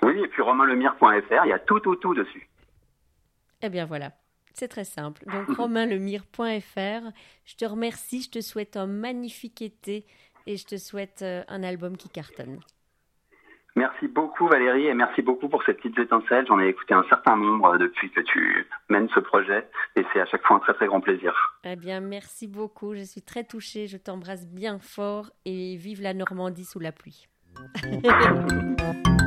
Oui, 0.04 0.20
et 0.24 0.28
puis 0.28 0.42
romainlemire.fr, 0.42 1.46
il 1.46 1.50
y 1.50 1.54
a 1.54 1.60
tout, 1.60 1.80
tout, 1.80 1.96
tout 1.96 2.14
dessus. 2.14 2.48
Eh 3.62 3.70
bien 3.70 3.86
voilà. 3.86 4.12
C'est 4.54 4.70
très 4.70 4.86
simple. 4.86 5.26
Donc 5.26 5.50
romainlemire.fr. 5.58 7.12
Je 7.44 7.56
te 7.56 7.66
remercie, 7.66 8.22
je 8.22 8.30
te 8.30 8.42
souhaite 8.42 8.78
un 8.78 8.88
magnifique 8.88 9.62
été 9.62 10.06
et 10.48 10.58
je 10.58 10.66
te 10.66 10.78
souhaite 10.78 11.22
euh, 11.22 11.44
un 11.48 11.64
album 11.64 11.98
qui 11.98 12.10
cartonne. 12.10 12.60
Merci 13.76 14.08
beaucoup 14.08 14.48
Valérie 14.48 14.88
et 14.88 14.94
merci 14.94 15.22
beaucoup 15.22 15.50
pour 15.50 15.64
ces 15.64 15.74
petites 15.74 15.98
étincelles. 16.00 16.46
J'en 16.48 16.60
ai 16.60 16.68
écouté 16.68 16.94
un 16.94 17.04
certain 17.10 17.36
nombre 17.36 17.78
depuis 17.78 18.10
que 18.10 18.22
tu 18.22 18.68
mènes 18.90 19.10
ce 19.14 19.20
projet 19.20 19.68
et 19.98 20.06
c'est 20.14 20.22
à 20.22 20.26
chaque 20.26 20.44
fois 20.44 20.58
un 20.58 20.60
très 20.60 20.74
très 20.74 20.88
grand 20.88 21.02
plaisir. 21.02 21.34
Eh 21.66 21.76
bien 21.76 22.00
merci 22.00 22.48
beaucoup, 22.48 22.96
je 22.96 23.04
suis 23.04 23.22
très 23.22 23.44
touchée, 23.44 23.88
je 23.88 23.98
t'embrasse 23.98 24.48
bien 24.48 24.80
fort 24.80 25.30
et 25.44 25.76
vive 25.76 26.02
la 26.02 26.14
Normandie 26.14 26.66
sous 26.66 26.80
la 26.80 26.94
pluie. 26.94 27.28